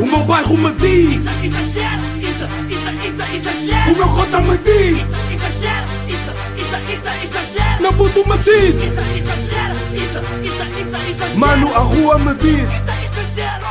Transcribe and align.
O 0.00 0.06
meu 0.06 0.24
bairro 0.24 0.56
me 0.58 0.72
diz 0.72 1.24
Exagero, 1.44 2.02
isso, 2.18 2.44
isso, 2.68 2.90
isso, 3.06 3.34
exagero. 3.36 3.92
O 3.92 3.96
meu 3.96 4.08
cota 4.08 4.40
me 4.40 4.58
diz 4.58 4.98
Exagero, 5.32 5.86
isso, 6.08 6.30
isso, 6.60 6.76
isso, 6.92 7.08
exagero. 7.24 7.82
Meu 7.82 7.92
puto 7.92 8.28
me 8.28 8.38
diz 8.38 8.74
Isso, 8.74 9.00
exagero, 9.00 9.74
isso, 9.94 10.18
isso, 10.46 10.62
isso, 10.80 10.96
exagero. 11.10 11.38
Mano, 11.38 11.74
a 11.74 11.78
rua 11.78 12.18
me 12.18 12.34
diz 12.34 12.62
Isso, 12.62 12.90
exagero, 13.20 13.66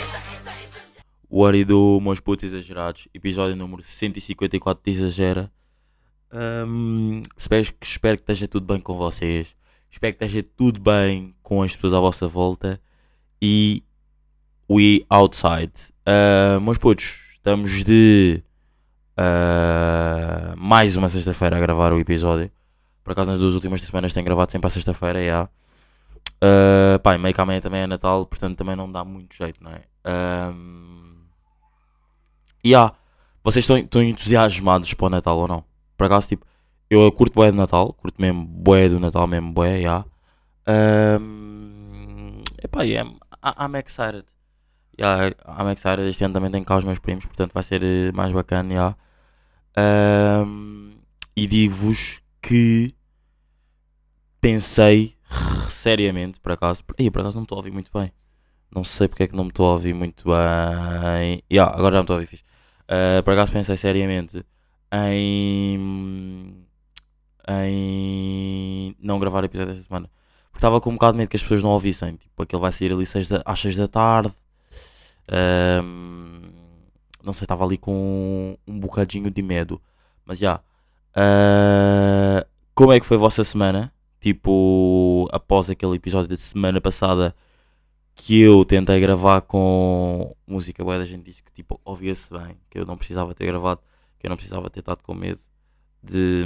isso, 0.00 0.16
isso. 0.32 1.00
O 1.28 1.44
Ari 1.44 1.64
do 1.64 2.00
Meus 2.00 2.20
Putos 2.20 2.44
Exagerados, 2.44 3.06
episódio 3.14 3.54
número 3.56 3.82
154 3.82 4.82
de 4.84 4.90
Exagera. 4.90 5.50
Ahm, 6.32 7.22
espero, 7.36 7.64
que- 7.66 7.86
espero 7.86 8.16
que 8.16 8.22
esteja 8.22 8.48
tudo 8.48 8.66
bem 8.66 8.80
com 8.80 8.96
vocês. 8.96 9.54
Espero 9.90 10.14
que 10.16 10.24
esteja 10.24 10.44
tudo 10.56 10.80
bem 10.80 11.34
com 11.42 11.62
as 11.62 11.74
pessoas 11.74 11.92
à 11.92 12.00
vossa 12.00 12.26
volta. 12.28 12.80
E 13.42 13.82
we 14.70 15.04
outside. 15.10 15.72
Ah, 16.06 16.58
meus 16.60 16.78
putos, 16.78 17.18
estamos 17.32 17.84
de 17.84 18.42
ah, 19.16 20.54
mais 20.56 20.96
uma 20.96 21.08
sexta-feira 21.08 21.56
a 21.56 21.60
gravar 21.60 21.92
o 21.92 21.98
episódio. 21.98 22.50
Por 23.02 23.12
acaso 23.12 23.30
nas 23.30 23.40
duas 23.40 23.54
últimas 23.54 23.80
semanas 23.82 24.12
tenho 24.12 24.24
gravado 24.24 24.52
sempre 24.52 24.68
à 24.68 24.70
sexta-feira, 24.70 25.24
já. 25.24 25.48
Uh, 26.42 26.98
pá, 27.00 27.18
meio 27.18 27.34
que 27.34 27.40
amanhã 27.40 27.60
também 27.60 27.82
é 27.82 27.86
Natal, 27.86 28.24
portanto 28.24 28.56
também 28.56 28.74
não 28.74 28.90
dá 28.90 29.04
muito 29.04 29.36
jeito, 29.36 29.62
não 29.62 29.72
é? 29.72 29.82
Um, 30.54 31.16
há, 32.74 32.94
vocês 33.44 33.62
estão, 33.62 33.76
estão 33.76 34.02
entusiasmados 34.02 34.94
para 34.94 35.06
o 35.06 35.10
Natal 35.10 35.36
ou 35.36 35.46
não? 35.46 35.64
Por 35.98 36.06
acaso, 36.06 36.28
tipo, 36.28 36.46
eu 36.88 37.12
curto 37.12 37.34
bué 37.34 37.50
de 37.50 37.58
Natal, 37.58 37.92
curto 37.92 38.14
mesmo 38.18 38.42
bué 38.46 38.88
do 38.88 38.98
Natal, 38.98 39.26
mesmo 39.26 39.52
bué, 39.52 39.82
já. 39.82 40.04
Um, 41.20 42.40
epá, 42.62 42.82
yeah, 42.84 43.10
I- 43.44 43.66
I'm 43.66 43.76
excited. 43.76 44.24
Yeah, 45.00 45.34
I'm 45.46 45.72
excited. 45.72 46.06
Este 46.08 46.24
ano 46.24 46.34
também 46.34 46.50
tenho 46.50 46.64
cá 46.64 46.76
os 46.76 46.84
meus 46.84 46.98
primos, 46.98 47.24
portanto 47.24 47.52
vai 47.54 47.62
ser 47.62 47.82
eh, 47.82 48.12
mais 48.12 48.32
bacana, 48.32 48.74
já. 48.74 48.96
Um, 50.44 50.98
e 51.34 51.46
digo-vos 51.46 52.20
que 52.42 52.94
pensei 54.40 55.16
seriamente, 55.70 56.38
por 56.40 56.52
acaso. 56.52 56.84
Ih, 56.98 57.10
por 57.10 57.20
acaso 57.20 57.36
não 57.36 57.42
me 57.42 57.44
estou 57.46 57.56
a 57.56 57.60
ouvir 57.60 57.72
muito 57.72 57.90
bem. 57.94 58.12
Não 58.74 58.84
sei 58.84 59.08
porque 59.08 59.22
é 59.24 59.26
que 59.28 59.34
não 59.34 59.44
me 59.44 59.50
estou 59.50 59.70
a 59.70 59.72
ouvir 59.72 59.94
muito 59.94 60.24
bem. 60.24 61.42
Yeah, 61.50 61.74
agora 61.74 61.94
já 61.96 62.00
me 62.00 62.04
estou 62.04 62.14
a 62.14 62.18
ouvir 62.18 62.26
fixe. 62.26 62.44
Uh, 62.84 63.22
por 63.22 63.32
acaso 63.32 63.52
pensei 63.52 63.76
seriamente 63.78 64.44
em. 64.92 66.66
em 67.48 68.96
não 69.00 69.18
gravar 69.18 69.44
episódio 69.44 69.72
esta 69.72 69.84
semana. 69.84 70.10
Porque 70.50 70.58
estava 70.58 70.80
com 70.80 70.90
um 70.90 70.94
bocado 70.94 71.12
de 71.12 71.18
medo 71.18 71.30
que 71.30 71.36
as 71.36 71.42
pessoas 71.42 71.62
não 71.62 71.70
ouvissem. 71.70 72.16
Tipo, 72.16 72.42
aquele 72.42 72.60
vai 72.60 72.72
sair 72.72 72.92
ali 72.92 73.06
seis 73.06 73.28
da, 73.28 73.42
às 73.46 73.60
6 73.60 73.76
da 73.76 73.88
tarde. 73.88 74.34
Um, 75.30 76.42
não 77.22 77.32
sei, 77.32 77.44
estava 77.44 77.64
ali 77.64 77.76
com 77.78 78.56
um 78.66 78.80
bocadinho 78.80 79.30
de 79.30 79.42
medo. 79.42 79.80
Mas 80.24 80.38
já. 80.38 80.60
Uh, 81.10 82.46
como 82.74 82.92
é 82.92 83.00
que 83.00 83.06
foi 83.06 83.16
a 83.16 83.20
vossa 83.20 83.44
semana? 83.44 83.92
Tipo, 84.20 85.28
após 85.32 85.70
aquele 85.70 85.96
episódio 85.96 86.28
da 86.28 86.36
semana 86.36 86.80
passada 86.80 87.34
que 88.14 88.40
eu 88.40 88.64
tentei 88.64 89.00
gravar 89.00 89.40
com 89.42 90.34
música 90.46 90.84
boa, 90.84 90.96
a 90.96 91.04
gente 91.04 91.24
disse 91.24 91.42
que 91.42 91.52
tipo, 91.52 91.80
ouvia-se 91.84 92.30
bem, 92.32 92.58
que 92.68 92.78
eu 92.78 92.84
não 92.86 92.96
precisava 92.96 93.34
ter 93.34 93.46
gravado, 93.46 93.80
que 94.18 94.26
eu 94.26 94.30
não 94.30 94.36
precisava 94.36 94.68
ter 94.70 94.80
estado 94.80 95.02
com 95.02 95.14
medo 95.14 95.40
de 96.02 96.44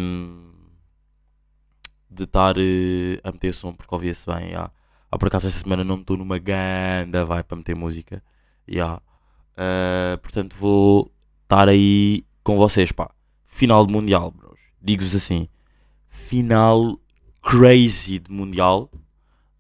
de 2.11 2.25
estar 2.25 2.57
eh, 2.59 3.21
a 3.25 3.33
meter 3.33 3.53
som 3.53 3.73
porque 3.73 3.95
ouvia-se 3.95 4.27
bem. 4.27 4.53
já. 4.53 4.71
Ah, 5.11 5.19
por 5.19 5.29
acaso 5.29 5.49
esta 5.49 5.61
semana 5.61 5.85
não 5.85 5.97
estou 6.01 6.17
numa 6.17 6.39
ganda 6.39 7.25
vai 7.25 7.43
para 7.43 7.57
meter 7.57 7.75
música. 7.75 8.23
Já. 8.69 9.01
Ah, 9.57 10.19
portanto 10.23 10.55
vou 10.57 11.11
estar 11.43 11.69
aí 11.69 12.25
com 12.43 12.57
vocês, 12.57 12.93
pá. 12.93 13.11
Final 13.47 13.87
de 13.87 13.93
Mundial, 13.93 14.31
bros. 14.31 14.59
Digo-vos 14.83 15.15
assim. 15.15 15.49
Final 16.09 16.99
crazy 17.43 18.19
de 18.19 18.31
Mundial. 18.31 18.91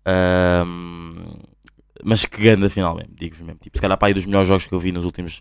Ahm, 0.07 1.39
mas 2.05 2.25
que 2.25 2.43
ganda 2.43 2.69
final 2.69 2.95
mesmo, 2.97 3.15
digo-vos 3.15 3.43
mesmo. 3.43 3.59
Tipo, 3.61 3.77
se 3.79 3.81
calhar 3.81 3.97
para 3.97 4.09
aí 4.09 4.15
dos 4.15 4.27
melhores 4.27 4.49
jogos 4.49 4.67
que 4.67 4.75
eu 4.75 4.79
vi 4.79 4.93
nos 4.93 5.05
últimos. 5.05 5.41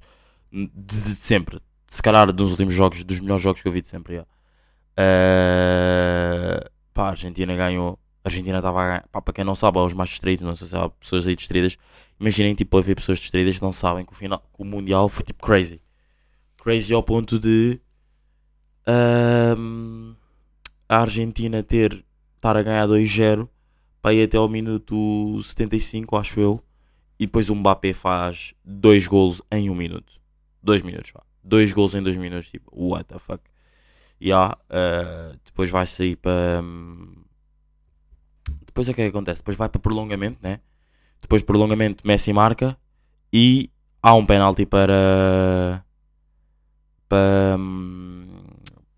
de, 0.51 1.01
de 1.01 1.15
sempre. 1.15 1.59
Se 1.87 2.01
calhar 2.01 2.31
dos 2.31 2.51
últimos 2.51 2.73
jogos, 2.73 3.03
dos 3.03 3.19
melhores 3.19 3.43
jogos 3.43 3.61
que 3.61 3.67
eu 3.67 3.71
vi 3.71 3.81
de 3.81 3.87
sempre. 3.87 4.15
já. 4.17 4.25
Ah, 4.97 6.69
pá, 6.93 7.07
a 7.07 7.09
Argentina 7.09 7.55
ganhou. 7.55 7.99
A 8.23 8.29
Argentina 8.29 8.57
estava 8.57 8.81
a 8.81 8.87
ganhar. 8.87 9.07
Pá, 9.11 9.21
para 9.21 9.33
quem 9.33 9.43
não 9.43 9.55
sabe, 9.55 9.79
aos 9.79 9.93
mais 9.93 10.09
distraídos, 10.11 10.45
não 10.45 10.55
sei 10.55 10.67
se 10.67 10.75
há 10.75 10.89
pessoas 10.89 11.27
aí 11.27 11.35
distraídas. 11.35 11.77
Imaginem, 12.23 12.55
tipo, 12.55 12.77
a 12.77 12.81
ver 12.81 12.95
pessoas 12.95 13.19
distraídas 13.19 13.57
que 13.57 13.61
não 13.61 13.73
sabem 13.73 14.05
que 14.05 14.13
o, 14.13 14.15
final, 14.15 14.39
que 14.39 14.61
o 14.61 14.63
Mundial 14.63 15.09
foi 15.09 15.25
tipo 15.25 15.45
crazy. 15.45 15.81
Crazy 16.55 16.93
ao 16.93 17.03
ponto 17.03 17.37
de. 17.37 17.81
ahm, 18.87 20.15
a 20.87 20.99
Argentina 21.01 21.61
ter. 21.61 22.05
estar 22.37 22.55
a 22.55 22.63
ganhar 22.63 22.87
2-0 22.87 23.49
para 24.01 24.13
ir 24.13 24.23
até 24.23 24.37
ao 24.37 24.47
minuto 24.47 25.41
75, 25.43 26.15
acho 26.15 26.39
eu. 26.39 26.63
E 27.19 27.25
depois 27.25 27.49
o 27.49 27.55
Mbappé 27.55 27.91
faz 27.91 28.53
dois 28.63 29.05
golos 29.05 29.41
em 29.51 29.69
um 29.69 29.75
minuto. 29.75 30.13
Dois 30.61 30.81
minutos, 30.81 31.11
vá. 31.11 31.23
Dois 31.43 31.73
golos 31.73 31.93
em 31.93 32.01
dois 32.01 32.15
minutos, 32.15 32.49
tipo, 32.49 32.71
what 32.73 33.03
the 33.03 33.19
fuck. 33.19 33.43
Yeah, 34.21 34.57
uh, 34.69 35.37
depois 35.43 35.69
vai 35.69 35.85
sair 35.85 36.15
para. 36.15 36.61
hum, 36.63 37.25
Depois 38.65 38.87
é 38.87 38.91
é 38.91 38.95
que 38.95 39.01
acontece? 39.01 39.41
Depois 39.41 39.57
vai 39.57 39.67
para 39.67 39.81
prolongamento, 39.81 40.39
né? 40.41 40.61
Depois 41.23 41.41
de 41.41 41.45
prolongamento, 41.45 42.05
Messi 42.05 42.33
marca 42.33 42.77
e 43.31 43.71
há 44.01 44.13
um 44.13 44.25
penalti 44.25 44.65
para. 44.65 45.83
para. 47.07 47.55
hum, 47.57 48.27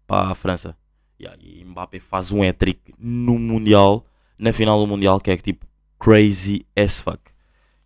para 0.07 0.31
a 0.31 0.35
França. 0.35 0.75
Yeah, 1.21 1.39
e 1.41 1.63
Mbappé 1.63 1.99
faz 1.99 2.31
um 2.31 2.43
hat-trick 2.43 2.93
no 2.99 3.39
Mundial, 3.39 4.05
na 4.37 4.51
final 4.51 4.79
do 4.79 4.87
Mundial, 4.87 5.19
que 5.19 5.31
é 5.31 5.37
tipo 5.37 5.65
crazy 5.97 6.65
as 6.75 6.99
fuck. 6.99 7.21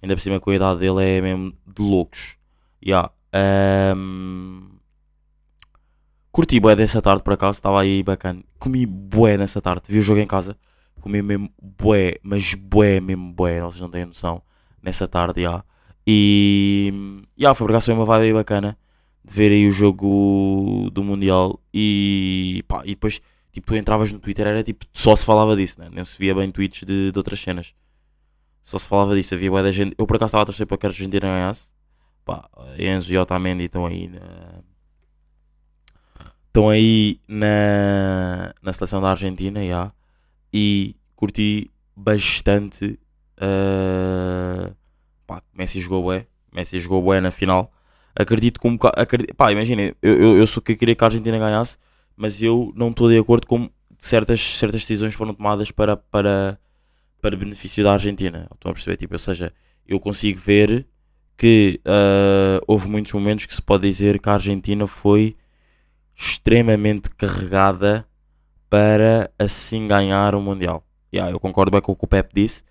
Ainda 0.02 0.16
por 0.16 0.22
cima 0.22 0.40
com 0.40 0.50
a 0.50 0.56
idade 0.56 0.80
dele 0.80 1.04
é 1.04 1.22
mesmo 1.22 1.54
de 1.68 1.82
loucos. 1.84 2.38
Yeah. 2.84 3.12
Um... 3.96 4.70
Curti 6.32 6.60
bué 6.60 6.76
dessa 6.76 7.02
tarde 7.02 7.22
por 7.24 7.34
acaso, 7.34 7.58
estava 7.58 7.82
aí 7.82 8.02
bacana. 8.02 8.42
Comi 8.58 8.86
bué 8.86 9.38
nessa 9.38 9.62
tarde, 9.62 9.84
vi 9.90 10.00
o 10.00 10.02
jogo 10.02 10.22
em 10.22 10.28
casa. 10.28 10.58
Comi 11.00 11.22
mesmo 11.22 11.50
bué, 11.62 12.16
mas 12.24 12.54
bué 12.54 13.00
mesmo 13.00 13.34
bué, 13.34 13.62
vocês 13.62 13.82
não 13.82 13.90
têm 13.90 14.06
noção. 14.06 14.42
Nessa 14.82 15.08
tarde, 15.08 15.42
já. 15.42 15.64
E. 16.06 16.94
Já, 17.38 17.54
foi 17.54 17.68
por 17.68 17.82
foi 17.82 17.94
uma 17.94 18.06
vibe 18.06 18.34
bacana 18.34 18.78
de 19.24 19.34
ver 19.34 19.52
aí 19.52 19.68
o 19.68 19.72
jogo 19.72 20.90
do 20.92 21.04
Mundial 21.04 21.60
e 21.74 22.64
pá, 22.68 22.82
e 22.86 22.90
depois 22.90 23.22
tipo 23.52 23.68
tu 23.68 23.76
entravas 23.76 24.12
no 24.12 24.20
Twitter 24.20 24.48
era 24.48 24.64
tipo 24.64 24.86
só 24.94 25.16
se 25.16 25.26
falava 25.26 25.56
disso, 25.56 25.80
né? 25.80 25.90
nem 25.92 26.04
se 26.04 26.18
via 26.18 26.34
bem 26.34 26.52
tweets 26.52 26.86
de, 26.86 27.12
de 27.12 27.18
outras 27.18 27.40
cenas. 27.40 27.74
Só 28.64 28.78
se 28.80 28.88
falava 28.88 29.16
disso, 29.16 29.36
havia 29.36 29.50
bué 29.52 29.64
da 29.64 29.72
gente. 29.72 29.96
Eu 29.98 30.06
por 30.08 30.16
acaso 30.16 30.30
estava 30.30 30.44
a 30.44 30.46
torcer 30.46 30.68
para 30.68 30.78
que 30.78 30.86
a 30.86 30.90
Argentina 30.90 31.28
ganhasse. 31.28 31.70
Pá, 32.26 32.50
Enzo 32.78 33.12
e 33.12 33.18
Otamendi 33.18 33.66
estão 33.66 33.86
aí 33.86 34.08
na. 34.08 34.64
Estão 36.48 36.70
aí 36.70 37.20
na, 37.28 38.54
na 38.62 38.74
seleção 38.74 39.02
da 39.02 39.12
Argentina, 39.12 39.66
já. 39.66 39.92
E 40.54 40.96
curti 41.16 41.72
bastante. 41.96 43.00
Uh, 43.38 44.76
pá, 45.26 45.42
Messi 45.54 45.80
jogou 45.80 46.04
bué. 46.04 46.28
Messi 46.54 46.80
jogou 46.80 47.02
bué 47.02 47.22
na 47.22 47.32
final. 47.32 47.72
Acredito 48.16 48.60
bocado. 48.60 49.02
Acredito, 49.02 49.36
pá, 49.36 49.52
imaginem, 49.52 49.94
eu, 50.02 50.16
eu, 50.16 50.38
eu 50.38 50.48
sou 50.48 50.62
que 50.62 50.76
queria 50.76 50.96
que 50.96 51.04
a 51.04 51.08
Argentina 51.08 51.38
ganhasse, 51.38 51.78
mas 52.16 52.42
eu 52.42 52.74
não 52.76 52.90
estou 52.90 53.10
de 53.10 53.18
acordo 53.18 53.48
com 53.48 53.70
certas, 53.98 54.42
certas 54.42 54.82
decisões 54.82 55.14
foram 55.14 55.34
tomadas 55.34 55.72
para, 55.72 55.96
para, 55.96 56.60
para 57.22 57.38
benefício 57.38 57.84
da 57.84 57.94
Argentina. 57.94 58.48
Estão 58.54 58.72
a 58.72 58.74
perceber? 58.74 58.98
Tipo, 58.98 59.16
ou 59.16 59.20
seja, 59.20 59.54
eu 59.88 60.00
consigo 60.00 60.40
ver 60.40 60.88
que 61.38 61.80
ah, 61.86 62.60
houve 62.68 62.90
muitos 62.90 63.14
momentos 63.14 63.46
que 63.46 63.56
se 63.56 63.62
pode 63.62 63.88
dizer 63.88 64.20
que 64.20 64.30
a 64.30 64.34
Argentina 64.34 64.86
foi 64.86 65.38
extremamente 66.14 67.10
carregada 67.12 68.06
para 68.70 69.32
assim 69.40 69.88
ganhar 69.88 70.36
o 70.36 70.42
Mundial. 70.42 70.86
Yeah, 71.14 71.32
eu 71.34 71.40
concordo 71.40 71.72
bem 71.72 71.82
com 71.82 71.92
o 71.94 71.96
que 71.96 72.06
o 72.06 72.08
Pep 72.08 72.32
disse. 72.34 72.64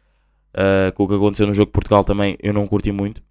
ah, 0.55 0.93
com 0.95 1.05
o 1.05 1.09
que 1.09 1.15
aconteceu 1.15 1.47
no 1.47 1.55
jogo 1.55 1.67
de 1.69 1.73
Portugal 1.73 2.05
também 2.05 2.37
eu 2.43 2.53
não 2.55 2.67
curti 2.69 2.93
muito. 2.93 3.23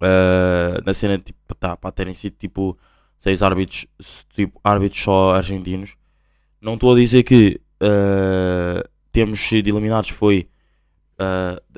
Ah, 0.00 0.80
na 0.84 0.92
cena 0.94 1.18
tipo, 1.18 1.54
tá, 1.54 1.76
para 1.76 1.92
terem 1.92 2.14
sido 2.14 2.36
tipo 2.38 2.76
seis 3.18 3.42
árbitros, 3.42 3.86
tipo, 4.34 4.60
árbitros 4.62 5.00
só 5.02 5.34
argentinos. 5.34 5.96
Não 6.60 6.74
estou 6.74 6.94
a 6.94 6.96
dizer 6.96 7.22
que 7.24 7.60
ah, 7.80 8.82
temos 9.12 9.40
sido 9.40 9.68
eliminados 9.68 10.10
foi, 10.10 10.48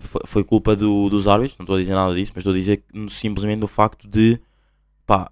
foi, 0.01 0.21
foi 0.27 0.45
culpa 0.45 0.75
do- 0.77 1.09
dos 1.09 1.27
árbitros, 1.29 1.59
não 1.59 1.65
estou 1.65 1.77
a 1.77 1.81
dizer 1.81 1.95
nada 1.95 2.15
disso, 2.15 2.33
mas 2.35 2.41
estou 2.43 2.53
a 2.53 2.57
dizer 2.57 2.85
simplesmente 3.09 3.65
o 3.65 3.69
facto 3.69 4.09
de 4.09 4.41
pá, 5.07 5.31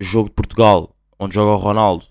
jogo 0.00 0.28
de 0.30 0.34
Portugal, 0.34 0.94
onde 1.18 1.34
joga 1.34 1.52
o 1.52 1.56
Ronaldo, 1.56 2.06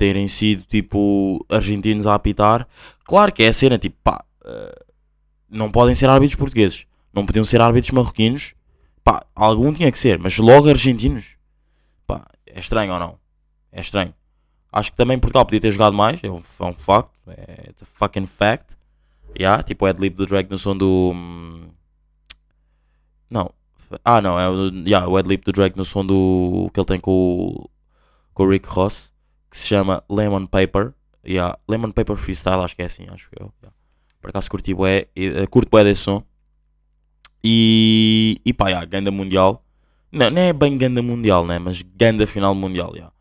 terem 0.00 0.26
sido 0.28 0.64
tipo 0.64 1.44
argentinos 1.48 2.06
a 2.06 2.14
apitar, 2.14 2.66
claro 3.04 3.32
que 3.32 3.42
é 3.42 3.48
a 3.48 3.52
cena, 3.52 3.78
tipo, 3.78 3.96
pá, 4.02 4.24
ah, 4.44 4.84
não 5.48 5.70
podem 5.70 5.94
ser 5.94 6.08
árbitros 6.08 6.36
portugueses, 6.36 6.86
não 7.12 7.26
podiam 7.26 7.44
ser 7.44 7.60
árbitros 7.60 7.92
marroquinos, 7.92 8.54
Pá, 9.04 9.24
algum 9.34 9.72
tinha 9.72 9.90
que 9.90 9.98
ser, 9.98 10.18
mas 10.18 10.36
logo 10.38 10.68
argentinos. 10.68 11.36
Pá, 12.06 12.26
é 12.46 12.58
estranho 12.58 12.92
ou 12.92 12.98
não? 12.98 13.18
É 13.72 13.80
estranho. 13.80 14.14
Acho 14.72 14.90
que 14.90 14.96
também 14.96 15.18
Portugal 15.18 15.44
podia 15.44 15.60
ter 15.60 15.72
jogado 15.72 15.94
mais, 15.94 16.22
é 16.22 16.30
um, 16.30 16.38
é 16.38 16.64
um 16.64 16.74
facto. 16.74 17.18
É 17.26 17.70
it's 17.70 17.82
a 17.82 17.86
fucking 17.86 18.26
fact. 18.26 18.76
Yeah, 19.38 19.62
tipo 19.62 19.84
o 19.84 19.88
Adlib 19.88 20.14
do 20.16 20.26
Drake 20.26 20.50
no 20.50 20.58
som 20.58 20.76
do. 20.76 21.12
hum, 21.14 21.70
Não. 23.28 23.52
Ah, 24.04 24.20
não, 24.20 24.38
é 24.38 24.46
yeah, 24.86 25.08
o 25.08 25.16
Adlib 25.16 25.42
do 25.44 25.52
Drake 25.52 25.76
no 25.76 25.84
som 25.84 26.04
do. 26.04 26.70
que 26.72 26.78
ele 26.78 26.86
tem 26.86 27.00
com 27.00 27.10
o. 27.10 27.70
com 28.34 28.44
o 28.44 28.48
Rick 28.48 28.68
Ross, 28.68 29.09
que 29.50 29.56
se 29.58 29.68
chama 29.68 30.02
Lemon 30.08 30.46
Paper. 30.46 30.94
Yeah, 31.26 31.58
Lemon 31.68 31.90
Paper 31.92 32.16
Freestyle, 32.16 32.62
acho 32.62 32.74
que 32.76 32.82
é 32.82 32.86
assim, 32.86 33.06
acho 33.10 33.28
eu. 33.38 33.52
yeah. 33.62 33.74
Por 34.20 34.30
acaso 34.30 34.50
curti 34.50 34.72
bué, 34.74 35.08
eh, 35.16 35.46
curto 35.46 35.70
bué 35.70 35.84
desse 35.84 36.02
som. 36.02 36.22
E. 37.42 38.40
e 38.44 38.52
pá, 38.52 38.68
yeah, 38.68 38.84
ganda 38.86 39.10
mundial. 39.10 39.64
Não, 40.12 40.30
não 40.30 40.42
é 40.42 40.52
bem 40.52 40.76
ganda 40.76 41.02
mundial, 41.02 41.46
né? 41.46 41.58
Mas 41.58 41.82
ganda 41.82 42.26
final 42.26 42.54
mundial, 42.54 42.92
yeah. 42.94 43.12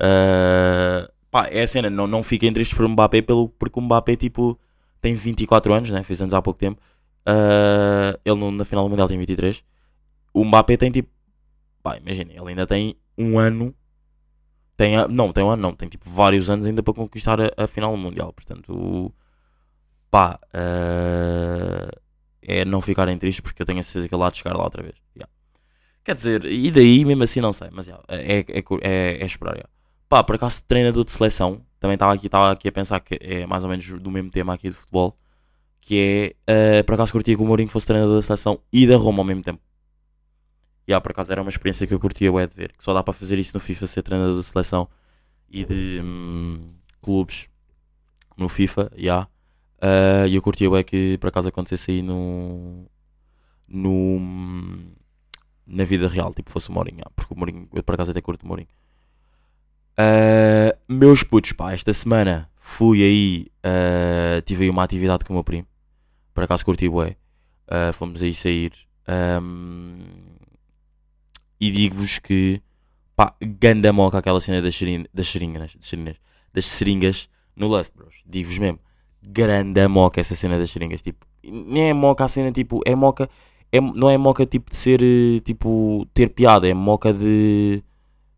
Uh, 0.00 1.10
pá, 1.30 1.46
é 1.48 1.62
a 1.62 1.66
cena, 1.66 1.88
não, 1.90 2.06
não 2.06 2.22
fiquem 2.22 2.52
tristes 2.52 2.76
por 2.76 2.86
Mbappé 2.88 3.22
pelo, 3.22 3.48
porque 3.48 3.78
o 3.78 3.82
Mbappé 3.82 4.14
tipo, 4.16 4.58
tem 5.00 5.14
24 5.14 5.72
anos, 5.72 5.90
né? 5.90 6.02
fez 6.02 6.20
anos 6.20 6.34
há 6.34 6.42
pouco 6.42 6.58
tempo. 6.60 6.80
Uh, 7.26 8.16
ele 8.24 8.36
no- 8.38 8.52
na 8.52 8.64
final 8.64 8.84
do 8.84 8.90
Mundial 8.90 9.08
tem 9.08 9.18
23. 9.18 9.64
O 10.32 10.44
Mbappé 10.44 10.76
tem 10.76 10.90
tipo, 10.90 11.08
pá, 11.82 11.96
imaginem, 11.96 12.36
ele 12.36 12.48
ainda 12.50 12.66
tem 12.66 12.94
um 13.18 13.38
ano. 13.38 13.74
Tem, 14.76 14.96
a- 14.96 15.08
não, 15.08 15.32
tem 15.32 15.42
um 15.44 15.50
ano, 15.50 15.62
não, 15.62 15.72
tem 15.74 15.88
tipo 15.88 16.08
vários 16.08 16.50
anos 16.50 16.66
ainda 16.66 16.82
para 16.82 16.94
conquistar 16.94 17.40
a, 17.40 17.50
a 17.56 17.66
final 17.66 17.96
Mundial. 17.96 18.32
Portanto, 18.32 19.12
pá, 20.10 20.38
uh, 20.54 22.00
é 22.42 22.64
não 22.64 22.80
ficarem 22.80 23.16
tristes 23.18 23.40
porque 23.40 23.62
eu 23.62 23.66
tenho 23.66 23.80
a 23.80 23.82
certeza 23.82 24.08
que 24.08 24.14
ele 24.14 24.22
há 24.22 24.30
de 24.30 24.38
chegar 24.38 24.54
lá 24.56 24.64
outra 24.64 24.82
vez. 24.82 24.94
Yeah. 25.16 25.32
Quer 26.04 26.14
dizer, 26.14 26.44
e 26.44 26.70
daí 26.70 27.04
mesmo 27.04 27.22
assim 27.24 27.40
não 27.40 27.52
sei, 27.52 27.68
mas 27.72 27.86
yeah, 27.86 28.02
é, 28.08 28.40
é, 28.40 28.64
é, 28.82 29.22
é 29.22 29.26
esperar. 29.26 29.54
yeah. 29.54 29.68
Pá, 30.08 30.22
por 30.22 30.36
acaso 30.36 30.62
treinador 30.68 31.04
de 31.04 31.12
seleção, 31.12 31.62
também 31.80 31.94
estava 31.94 32.12
aqui, 32.14 32.28
aqui 32.32 32.68
a 32.68 32.72
pensar 32.72 33.00
que 33.00 33.18
é 33.20 33.46
mais 33.46 33.64
ou 33.64 33.68
menos 33.70 33.86
do 34.02 34.10
mesmo 34.10 34.30
tema 34.30 34.54
aqui 34.54 34.68
de 34.68 34.74
futebol, 34.74 35.18
que 35.80 36.34
é, 36.46 36.78
eh, 36.78 36.82
por 36.84 36.94
acaso 36.94 37.12
curtia 37.12 37.36
que 37.36 37.42
o 37.42 37.46
Mourinho 37.46 37.68
fosse 37.68 37.86
treinador 37.86 38.16
da 38.16 38.22
seleção 38.22 38.60
e 38.72 38.86
da 38.86 38.96
Roma 38.96 39.20
ao 39.20 39.24
mesmo 39.24 39.42
tempo. 39.42 39.60
E 40.86 40.92
yeah, 40.92 41.00
por 41.00 41.10
acaso 41.10 41.32
era 41.32 41.42
uma 41.42 41.50
experiência 41.50 41.86
que 41.86 41.92
eu 41.94 41.98
curtia 41.98 42.30
bué 42.30 42.46
de 42.46 42.54
ver, 42.54 42.72
que 42.72 42.84
só 42.84 42.94
dá 42.94 43.02
para 43.02 43.12
fazer 43.12 43.38
isso 43.38 43.56
no 43.56 43.60
FIFA, 43.60 43.86
ser 43.86 44.02
treinador 44.02 44.36
da 44.36 44.42
seleção 44.42 44.88
e 45.50 45.64
de 45.64 46.00
hum, 46.02 46.70
clubes 47.02 47.48
no 48.36 48.48
FIFA, 48.48 48.90
yeah. 48.96 49.28
Eh, 49.80 50.26
E 50.28 50.34
eu 50.36 50.42
curtia 50.42 50.68
bué 50.70 50.82
que 50.84 51.18
por 51.18 51.28
acaso 51.28 51.48
acontecesse 51.48 51.90
aí 51.90 52.02
no, 52.02 52.86
no, 53.68 54.20
na 55.66 55.84
vida 55.84 56.08
real, 56.08 56.32
tipo 56.34 56.50
fosse 56.50 56.70
o 56.70 56.72
Mourinho, 56.72 57.02
porque 57.16 57.34
o 57.34 57.36
Mourinho, 57.38 57.68
eu 57.72 57.82
por 57.82 57.94
acaso 57.94 58.10
até 58.12 58.20
curto 58.20 58.44
o 58.44 58.48
Mourinho. 58.48 58.68
Uh, 59.98 60.76
meus 60.92 61.22
putos, 61.22 61.52
pá, 61.52 61.72
esta 61.72 61.92
semana 61.92 62.50
fui 62.60 63.02
aí, 63.02 63.46
uh, 63.64 64.42
tive 64.42 64.64
aí 64.64 64.70
uma 64.70 64.84
atividade 64.84 65.24
com 65.24 65.32
o 65.32 65.36
meu 65.36 65.44
primo, 65.44 65.66
por 66.34 66.44
acaso 66.44 66.64
curti 66.64 66.88
bué, 66.88 67.16
Uh, 67.68 67.92
fomos 67.92 68.22
aí 68.22 68.32
sair, 68.32 68.72
um, 69.42 69.98
e 71.60 71.70
digo-vos 71.70 72.18
que, 72.18 72.60
pá, 73.14 73.34
ganda 73.40 73.92
moca 73.92 74.18
aquela 74.18 74.40
cena 74.40 74.60
das, 74.60 74.74
serin 74.74 75.04
das 75.12 75.28
seringas, 75.28 75.74
das 75.74 75.86
seringas, 75.88 76.16
das 76.52 76.66
seringas 76.66 77.28
no 77.54 77.68
Lust, 77.68 77.94
bros, 77.96 78.14
digo-vos 78.26 78.58
mesmo, 78.58 78.78
grande 79.22 79.86
moca 79.88 80.20
essa 80.20 80.34
cena 80.34 80.58
das 80.58 80.70
seringas, 80.70 81.02
tipo, 81.02 81.26
nem 81.42 81.90
é 81.90 81.94
moca 81.94 82.24
a 82.24 82.28
cena, 82.28 82.52
tipo, 82.52 82.80
é 82.84 82.94
moca, 82.94 83.28
é, 83.72 83.80
não 83.80 84.08
é 84.10 84.16
moca 84.16 84.46
tipo 84.46 84.70
de 84.70 84.76
ser, 84.76 85.00
eh, 85.02 85.40
tipo, 85.40 86.06
ter 86.14 86.30
piada, 86.30 86.68
é 86.68 86.74
moca 86.74 87.12
de... 87.12 87.82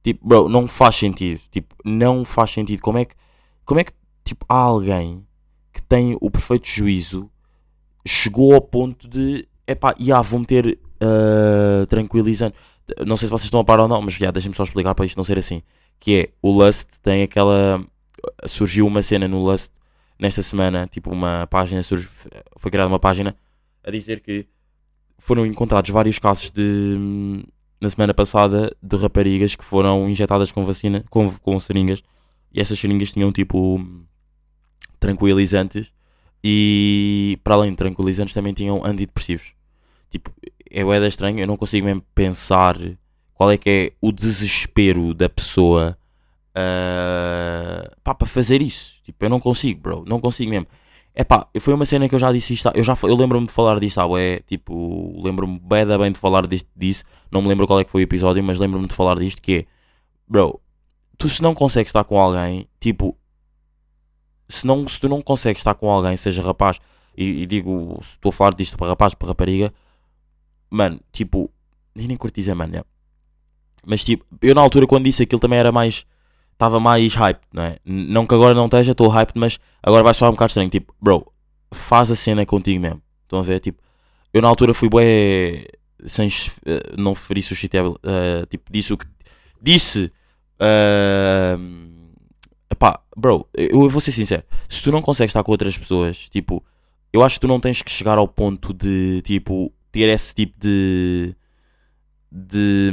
Tipo, 0.03 0.26
bro, 0.26 0.49
não 0.49 0.67
faz 0.67 0.97
sentido. 0.97 1.41
Tipo, 1.50 1.75
não 1.85 2.25
faz 2.25 2.50
sentido. 2.50 2.81
Como 2.81 2.99
é 2.99 3.05
que, 3.05 3.15
como 3.65 3.81
é 3.81 3.85
que 3.85 3.93
tipo, 4.25 4.44
há 4.49 4.56
alguém 4.56 5.26
que 5.73 5.82
tem 5.82 6.17
o 6.20 6.31
perfeito 6.31 6.67
juízo 6.67 7.31
chegou 8.06 8.55
ao 8.55 8.61
ponto 8.61 9.09
de 9.09 9.47
epá, 9.67 9.94
já 9.99 10.20
vou 10.20 10.41
meter 10.41 10.79
ah, 11.00 11.87
tranquilizante. 11.87 12.56
Não 13.06 13.17
sei 13.17 13.27
se 13.27 13.31
vocês 13.31 13.45
estão 13.45 13.61
a 13.61 13.65
par 13.65 13.81
ou 13.81 13.89
não, 13.89 14.00
mas 14.00 14.15
já, 14.15 14.31
deixem-me 14.31 14.56
só 14.56 14.65
explicar 14.65 14.95
para 14.95 15.05
isto 15.05 15.17
não 15.17 15.25
ser 15.25 15.39
assim. 15.39 15.62
Que 16.00 16.21
é, 16.21 16.29
o 16.43 16.50
Lust 16.50 17.00
tem 17.03 17.23
aquela. 17.23 17.85
Surgiu 18.47 18.87
uma 18.87 19.03
cena 19.03 19.29
no 19.29 19.43
Lust 19.45 19.73
nesta 20.19 20.43
semana, 20.43 20.89
tipo, 20.91 21.11
uma 21.11 21.47
página, 21.47 21.83
surge, 21.83 22.09
foi 22.56 22.71
criada 22.71 22.89
uma 22.89 22.99
página 22.99 23.37
a 23.85 23.91
dizer 23.91 24.21
que 24.21 24.47
foram 25.19 25.47
encontrados 25.47 25.91
vários 25.91 26.19
casos 26.19 26.50
de 26.50 27.44
na 27.81 27.89
semana 27.89 28.12
passada 28.12 28.75
de 28.83 28.97
raparigas 28.97 29.55
que 29.55 29.65
foram 29.65 30.09
injetadas 30.11 30.51
com 30.51 30.65
vacina, 30.65 31.05
com, 31.09 31.31
com 31.31 31.61
seringas, 31.61 32.03
e 32.53 32.61
essas 32.61 32.77
seringas 32.79 33.12
tinham 33.12 33.31
tipo 33.33 33.81
tranquilizantes 34.99 35.93
e 36.43 37.39
para 37.44 37.55
além 37.55 37.71
de 37.71 37.77
tranquilizantes 37.77 38.35
também 38.35 38.53
tinham 38.53 38.85
antidepressivos. 38.85 39.53
Tipo, 40.11 40.33
é 40.70 40.85
bué 40.85 41.06
estranho, 41.06 41.41
eu 41.41 41.47
não 41.47 41.56
consigo 41.56 41.87
mesmo 41.87 42.03
pensar 42.15 42.76
qual 43.35 43.50
é 43.50 43.56
que 43.56 43.70
é 43.70 43.93
o 44.00 44.12
desespero 44.12 45.15
da 45.15 45.29
pessoa 45.29 45.97
pá, 48.03 48.15
para 48.15 48.26
fazer 48.26 48.62
isso. 48.62 48.93
Tipo, 49.05 49.25
eu 49.25 49.31
não 49.31 49.41
consigo, 49.41 49.81
bro, 49.81 50.05
não 50.06 50.20
consigo 50.20 50.50
mesmo. 50.50 50.67
É 51.15 51.25
pá, 51.25 51.49
foi 51.61 51.75
uma 51.75 51.85
cena 51.85 52.09
que 52.09 52.15
eu 52.15 52.19
já 52.19 52.31
disse 52.32 52.55
isto, 52.55 52.70
eu 52.75 52.85
já 52.85 52.97
eu 53.03 53.17
lembro-me 53.17 53.47
de 53.47 53.53
falar 53.53 53.81
disto, 53.81 54.00
ah, 54.00 54.20
é 54.20 54.41
tipo, 54.47 55.20
lembro-me 55.20 55.59
bem 55.59 55.85
bem 55.99 56.12
de 56.12 56.19
falar 56.19 56.47
disto, 56.47 56.69
disso, 56.76 57.03
não 57.31 57.43
me 57.43 57.49
lembro 57.49 57.67
qual 57.67 57.81
é 57.81 57.85
que 57.85 57.91
foi 57.91 58.03
o 58.03 58.05
episódio, 58.05 58.43
mas 58.44 58.59
lembro-me 58.59 58.87
de 58.87 58.94
falar 58.94 59.19
disto 59.19 59.43
que 59.43 59.53
é, 59.56 59.65
bro, 60.29 60.61
tu 61.17 61.29
se 61.29 61.43
não 61.43 61.55
consegues 61.55 61.88
estar 61.88 62.05
com 62.05 62.20
alguém, 62.20 62.69
tipo, 62.79 63.17
se, 64.49 64.65
não, 64.67 64.87
se 64.87 65.00
tu 65.00 65.09
não 65.09 65.20
consegues 65.20 65.61
estar 65.61 65.75
com 65.75 65.91
alguém, 65.91 66.17
seja 66.17 66.41
rapaz, 66.41 66.79
e, 67.17 67.43
e 67.43 67.47
digo, 67.47 67.99
estou 68.00 68.31
a 68.31 68.32
falar 68.32 68.55
disto 68.55 68.76
para 68.76 68.88
rapaz, 68.88 69.12
para 69.15 69.29
rapariga, 69.29 69.73
mano, 70.70 71.00
tipo, 71.12 71.50
nem 71.94 72.09
nem 72.09 72.17
curto 72.17 72.35
dizer, 72.35 72.55
mano, 72.55 72.76
é. 72.76 72.85
mas 73.87 74.05
tipo, 74.05 74.25
eu 74.43 74.55
na 74.55 74.61
altura 74.61 74.87
quando 74.87 75.05
disse 75.05 75.23
aquilo 75.23 75.41
também 75.41 75.59
era 75.59 75.73
mais, 75.73 76.05
estava 76.53 76.81
mais 76.81 77.15
hype, 77.15 77.41
não 77.53 77.62
é? 77.62 77.79
Não 77.85 78.26
que 78.26 78.35
agora 78.35 78.55
não 78.55 78.67
esteja, 78.67 78.93
estou 78.93 79.09
hype, 79.09 79.32
mas 79.35 79.59
agora 79.82 80.03
vai 80.03 80.15
soar 80.15 80.31
um 80.31 80.35
bocado 80.35 80.50
estranho, 80.50 80.70
tipo, 80.70 80.94
bro, 81.00 81.31
faz 81.73 82.11
a 82.11 82.17
cena 82.17 82.44
contigo 82.47 82.81
mesmo, 82.81 83.03
estão 83.23 83.38
a 83.38 83.43
ver, 83.43 83.61
tipo, 83.61 83.82
eu 84.32 84.43
na 84.43 84.49
altura 84.49 84.75
fui 84.75 84.88
bué, 84.88 85.67
sem, 86.05 86.29
eh, 86.67 86.94
não 86.97 87.15
feri 87.15 87.43
suscetível, 87.43 87.99
eh, 88.03 88.47
tipo, 88.50 88.70
disse 88.70 88.93
o 88.93 88.99
que, 88.99 89.06
disse, 89.60 90.13
eh, 90.60 91.56
Epá, 92.70 93.01
bro, 93.17 93.48
eu 93.55 93.89
vou 93.89 94.01
ser 94.01 94.13
sincero. 94.13 94.43
Se 94.69 94.82
tu 94.82 94.93
não 94.93 95.01
consegues 95.01 95.31
estar 95.31 95.43
com 95.43 95.51
outras 95.53 95.77
pessoas, 95.79 96.29
tipo, 96.29 96.63
eu 97.13 97.22
acho 97.22 97.37
que 97.37 97.41
tu 97.41 97.48
não 97.48 97.58
tens 97.58 97.81
que 97.82 97.91
chegar 97.91 98.19
ao 98.19 98.29
ponto 98.29 98.75
de, 98.75 99.22
tipo, 99.22 99.72
ter 99.98 100.08
esse 100.08 100.34
tipo 100.34 100.55
de. 100.58 101.34
de. 102.31 102.90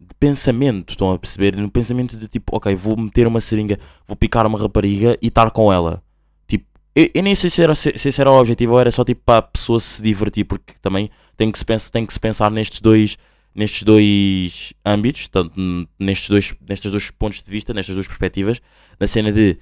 de 0.00 0.14
pensamento. 0.18 0.90
Estão 0.90 1.12
a 1.12 1.18
perceber? 1.18 1.56
No 1.56 1.70
pensamento 1.70 2.16
de 2.16 2.26
tipo, 2.28 2.56
ok, 2.56 2.74
vou 2.74 2.96
meter 2.96 3.26
uma 3.26 3.40
seringa, 3.40 3.78
vou 4.06 4.16
picar 4.16 4.46
uma 4.46 4.58
rapariga 4.58 5.18
e 5.20 5.28
estar 5.28 5.50
com 5.50 5.72
ela. 5.72 6.02
Tipo, 6.48 6.64
eu, 6.94 7.10
eu 7.14 7.22
nem 7.22 7.34
sei 7.34 7.50
se 7.50 7.62
era, 7.62 7.74
se, 7.74 7.96
se 7.96 8.20
era 8.20 8.30
o 8.30 8.40
objetivo 8.40 8.72
ou 8.72 8.80
era 8.80 8.90
só 8.90 9.04
tipo 9.04 9.22
para 9.24 9.38
a 9.38 9.42
pessoa 9.42 9.78
se 9.78 10.02
divertir, 10.02 10.44
porque 10.44 10.74
também 10.80 11.10
tem 11.36 11.50
que 11.50 11.58
se, 11.58 11.64
pensa, 11.64 11.90
tem 11.90 12.06
que 12.06 12.12
se 12.12 12.20
pensar 12.20 12.50
nestes 12.50 12.80
dois 12.80 13.16
nestes 13.52 13.82
dois 13.82 14.72
âmbitos, 14.86 15.26
tanto 15.26 15.52
nestes 15.98 16.30
dois, 16.30 16.54
nestes 16.68 16.90
dois 16.90 17.10
pontos 17.10 17.42
de 17.42 17.50
vista, 17.50 17.74
nestas 17.74 17.96
duas 17.96 18.06
perspectivas, 18.06 18.60
na 18.98 19.08
cena 19.08 19.32
de 19.32 19.58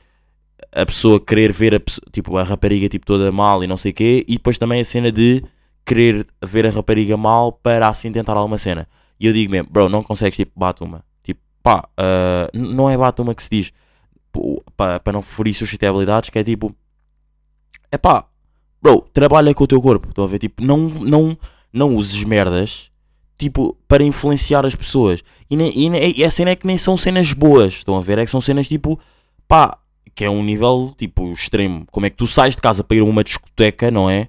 a 0.72 0.84
pessoa 0.84 1.18
querer 1.18 1.52
ver 1.52 1.74
a, 1.74 1.80
tipo, 2.12 2.36
a 2.36 2.42
rapariga 2.42 2.86
tipo, 2.88 3.06
toda 3.06 3.32
mal 3.32 3.64
e 3.64 3.66
não 3.66 3.78
sei 3.78 3.92
o 3.92 3.94
quê, 3.94 4.24
e 4.28 4.34
depois 4.34 4.58
também 4.58 4.80
a 4.80 4.84
cena 4.84 5.10
de 5.10 5.42
querer 5.88 6.26
ver 6.44 6.66
a 6.66 6.70
rapariga 6.70 7.16
mal 7.16 7.50
para 7.52 7.88
assim 7.88 8.12
tentar 8.12 8.34
alguma 8.36 8.58
cena. 8.58 8.86
E 9.18 9.26
eu 9.26 9.32
digo 9.32 9.50
mesmo, 9.50 9.68
bro, 9.70 9.88
não 9.88 10.02
consegues 10.02 10.36
tipo, 10.36 10.52
bate 10.58 10.82
uma. 10.84 11.02
Tipo, 11.22 11.40
pá, 11.62 11.88
n- 12.52 12.74
não 12.74 12.88
é 12.88 12.96
bate 12.96 13.20
uma 13.22 13.34
que 13.34 13.42
se 13.42 13.50
diz 13.50 13.72
para 14.76 15.12
não 15.12 15.22
ferir 15.22 15.54
suscetibilidades, 15.54 16.30
que 16.30 16.38
é 16.38 16.44
tipo, 16.44 16.74
é 17.90 17.98
pá, 17.98 18.24
bro, 18.80 19.00
trabalha 19.12 19.54
com 19.54 19.64
o 19.64 19.66
teu 19.66 19.80
corpo. 19.80 20.08
Estão 20.10 20.24
a 20.24 20.28
ver? 20.28 20.38
Tipo, 20.38 20.62
não, 20.62 20.76
não, 20.88 21.38
não 21.72 21.94
uses 21.96 22.22
merdas 22.24 22.90
tipo, 23.36 23.76
para 23.86 24.02
influenciar 24.02 24.66
as 24.66 24.74
pessoas. 24.74 25.22
E, 25.50 25.56
e, 25.56 26.20
e 26.20 26.24
a 26.24 26.30
cena 26.30 26.50
é 26.50 26.56
que 26.56 26.66
nem 26.66 26.76
são 26.76 26.96
cenas 26.96 27.32
boas, 27.32 27.74
estão 27.74 27.96
a 27.96 28.00
ver? 28.00 28.18
É 28.18 28.24
que 28.24 28.30
são 28.30 28.40
cenas 28.40 28.68
tipo, 28.68 28.98
pá, 29.46 29.78
que 30.14 30.24
é 30.24 30.30
um 30.30 30.42
nível 30.42 30.92
tipo 30.96 31.32
extremo. 31.32 31.86
Como 31.90 32.04
é 32.06 32.10
que 32.10 32.16
tu 32.16 32.26
sais 32.26 32.54
de 32.56 32.62
casa 32.62 32.82
para 32.84 32.96
ir 32.96 33.00
a 33.00 33.04
uma 33.04 33.22
discoteca, 33.24 33.90
não 33.90 34.10
é? 34.10 34.28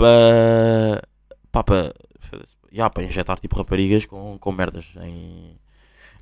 Para. 0.00 1.02
pá, 1.52 1.62
para. 1.62 1.94
já, 2.72 2.88
para 2.88 3.04
injetar 3.04 3.38
tipo 3.38 3.54
raparigas 3.56 4.06
com, 4.06 4.38
com 4.38 4.50
merdas 4.50 4.94
em, 5.02 5.58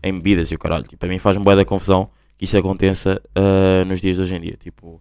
em 0.03 0.13
bebidas 0.15 0.51
e 0.51 0.57
o 0.57 0.59
caralho. 0.59 0.83
Tipo, 0.83 1.07
a 1.07 1.09
mim 1.09 1.21
faz-me 1.21 1.45
boa 1.45 1.55
da 1.55 1.65
confusão 1.65 2.11
que 2.37 2.45
isso 2.45 2.59
aconteça 2.59 3.23
ah, 3.37 3.85
nos 3.85 4.01
dias 4.01 4.17
de 4.17 4.23
hoje 4.23 4.35
em 4.35 4.41
dia. 4.41 4.57
Tipo, 4.57 5.01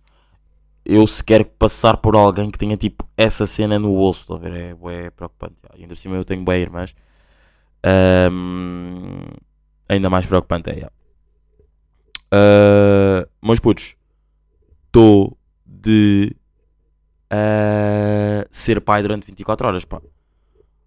eu 0.85 1.07
se 1.07 1.23
quero 1.23 1.43
passar 1.43 1.97
por 1.97 2.15
alguém 2.15 2.51
que 2.51 2.59
tenha 2.59 2.77
tipo 2.77 3.09
essa 3.17 3.47
cena 3.47 3.79
no 3.79 3.89
bolso, 3.89 4.31
a 4.31 4.37
ver? 4.37 4.53
É, 4.53 4.75
bué 4.75 5.09
preocupante. 5.09 5.55
E 5.75 5.81
ainda 5.81 5.95
por 5.95 5.97
cima 5.97 6.15
eu 6.15 6.23
tenho 6.23 6.43
bem 6.45 6.61
irmãs. 6.61 6.95
Ahm, 7.83 9.23
ainda 9.89 10.07
mais 10.07 10.27
preocupante 10.27 10.69
é. 10.69 10.73
yeah. 10.73 10.91
Ah, 12.31 13.27
meus 13.41 13.59
putos, 13.59 13.95
estou 14.85 15.35
de 15.65 16.35
ah, 17.29 18.45
ser 18.49 18.81
pai 18.81 19.01
durante 19.01 19.27
24 19.27 19.67
horas, 19.67 19.85
pá. 19.85 20.01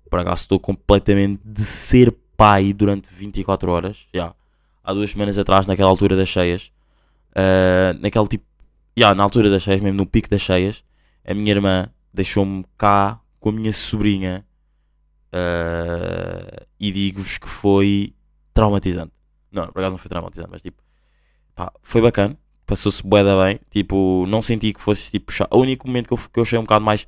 Por 0.09 0.19
acaso 0.19 0.43
estou 0.43 0.59
completamente 0.59 1.41
de 1.45 1.65
ser 1.65 2.17
pai 2.37 2.73
durante 2.73 3.13
24 3.13 3.71
horas. 3.71 4.07
Já. 4.13 4.35
Há 4.83 4.93
duas 4.93 5.11
semanas 5.11 5.39
atrás, 5.39 5.67
naquela 5.67 5.91
altura 5.91 6.17
das 6.17 6.29
cheias, 6.29 6.73
ah, 7.35 7.95
naquele 8.01 8.27
tipo, 8.27 8.45
já, 8.97 9.15
na 9.15 9.23
altura 9.23 9.51
das 9.51 9.63
cheias, 9.63 9.81
mesmo 9.81 9.99
no 9.99 10.07
pico 10.07 10.29
das 10.29 10.41
cheias, 10.41 10.85
a 11.25 11.35
minha 11.35 11.53
irmã 11.53 11.89
deixou-me 12.13 12.65
cá 12.77 13.21
com 13.39 13.51
a 13.51 13.53
minha 13.53 13.73
sobrinha 13.73 14.45
ah, 15.33 16.67
e 16.79 16.91
digo-vos 16.91 17.39
que 17.39 17.49
foi 17.49 18.15
traumatizante. 18.53 19.13
Não, 19.53 19.67
por 19.67 19.81
acaso 19.81 19.93
não 19.93 19.99
foi 19.99 20.09
traumatizante, 20.09 20.49
mas 20.51 20.63
tipo, 20.63 20.83
pá, 21.55 21.73
foi 21.83 22.01
bacana. 22.01 22.37
Passou-se 22.71 23.03
bué 23.05 23.25
da 23.25 23.37
bem. 23.45 23.59
Tipo, 23.69 24.25
não 24.29 24.41
senti 24.41 24.73
que 24.73 24.81
fosse 24.81 25.11
tipo 25.11 25.33
chato. 25.33 25.53
O 25.53 25.61
único 25.61 25.89
momento 25.89 26.07
que 26.07 26.15
eu, 26.15 26.19
que 26.33 26.39
eu 26.39 26.45
achei 26.45 26.57
um 26.57 26.63
bocado 26.63 26.85
mais, 26.85 27.05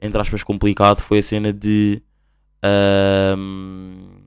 entre 0.00 0.20
aspas, 0.20 0.42
complicado 0.44 1.00
foi 1.00 1.20
a 1.20 1.22
cena 1.22 1.54
de. 1.54 2.02
ahm, 2.62 4.26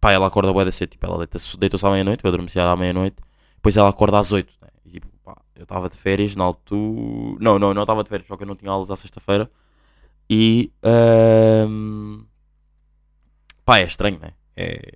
pá, 0.00 0.12
ela 0.12 0.26
acorda 0.26 0.54
bué 0.54 0.64
da 0.64 0.72
cedo. 0.72 0.88
Tipo, 0.88 1.04
ela 1.04 1.18
deita-se 1.18 1.58
deita 1.58 1.76
à 1.86 1.90
meia-noite, 1.90 2.24
eu 2.24 2.28
adormeci 2.28 2.58
à 2.58 2.74
meia-noite. 2.74 3.16
Depois 3.56 3.76
ela 3.76 3.90
acorda 3.90 4.18
às 4.18 4.32
8. 4.32 4.54
Né? 4.62 4.68
E 4.86 4.90
tipo, 4.92 5.06
pá, 5.22 5.36
eu 5.54 5.64
estava 5.64 5.90
de 5.90 5.98
férias 5.98 6.34
na 6.34 6.44
altura. 6.44 7.36
Não, 7.38 7.58
não, 7.58 7.74
não 7.74 7.82
estava 7.82 8.02
de 8.02 8.08
férias, 8.08 8.26
só 8.26 8.38
que 8.38 8.44
eu 8.44 8.46
não 8.48 8.56
tinha 8.56 8.70
aulas 8.70 8.90
à 8.90 8.96
sexta-feira. 8.96 9.50
E. 10.30 10.72
ahm, 10.82 12.24
pá, 13.66 13.80
é 13.80 13.84
estranho, 13.84 14.18
né? 14.18 14.32
É, 14.56 14.94